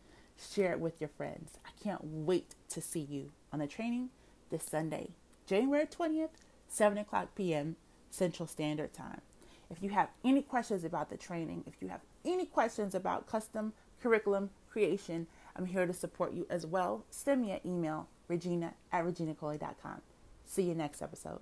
Share 0.53 0.73
it 0.73 0.79
with 0.79 0.99
your 0.99 1.09
friends. 1.09 1.57
I 1.65 1.69
can't 1.81 2.03
wait 2.03 2.55
to 2.69 2.81
see 2.81 3.01
you 3.01 3.31
on 3.53 3.59
the 3.59 3.67
training 3.67 4.09
this 4.49 4.63
Sunday, 4.63 5.11
January 5.45 5.85
20th, 5.85 6.29
7 6.67 6.97
o'clock 6.97 7.35
p.m. 7.35 7.75
Central 8.09 8.47
Standard 8.47 8.93
Time. 8.93 9.21
If 9.69 9.81
you 9.81 9.89
have 9.89 10.09
any 10.25 10.41
questions 10.41 10.83
about 10.83 11.09
the 11.09 11.17
training, 11.17 11.63
if 11.65 11.75
you 11.79 11.87
have 11.87 12.01
any 12.25 12.45
questions 12.45 12.93
about 12.93 13.27
custom 13.27 13.73
curriculum 14.01 14.49
creation, 14.69 15.27
I'm 15.55 15.65
here 15.65 15.85
to 15.85 15.93
support 15.93 16.33
you 16.33 16.45
as 16.49 16.65
well. 16.65 17.05
Send 17.09 17.41
me 17.41 17.51
an 17.51 17.61
email, 17.65 18.07
regina 18.31 18.73
at 18.91 19.05
reginacoley.com. 19.05 20.01
See 20.45 20.63
you 20.63 20.73
next 20.73 21.01
episode. 21.01 21.41